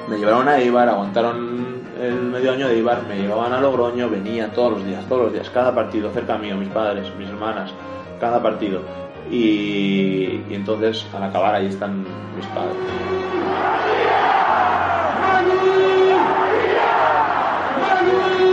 me 0.09 0.19
llevaron 0.19 0.49
a 0.49 0.61
Ibar, 0.61 0.89
aguantaron 0.89 1.83
el 2.01 2.15
medio 2.15 2.53
año 2.53 2.69
de 2.69 2.79
Ibar, 2.79 3.03
me 3.09 3.17
llevaban 3.17 3.53
a 3.53 3.61
Logroño, 3.61 4.09
venía 4.09 4.53
todos 4.53 4.73
los 4.73 4.85
días, 4.85 5.05
todos 5.09 5.23
los 5.25 5.33
días, 5.33 5.51
cada 5.51 5.75
partido, 5.75 6.11
cerca 6.13 6.39
mío, 6.39 6.57
mis 6.57 6.69
padres, 6.69 7.07
mis 7.19 7.29
hermanas, 7.29 7.73
cada 8.21 8.43
partido. 8.43 8.83
Y, 9.31 10.43
y 10.49 10.55
entonces 10.55 11.05
al 11.15 11.25
acabar 11.25 11.55
ahí 11.55 11.67
están 11.67 12.05
mis 12.37 12.47
padres. 12.47 12.77
¡María! 13.51 14.37
¡María! 15.21 16.23
¡María! 17.81 18.46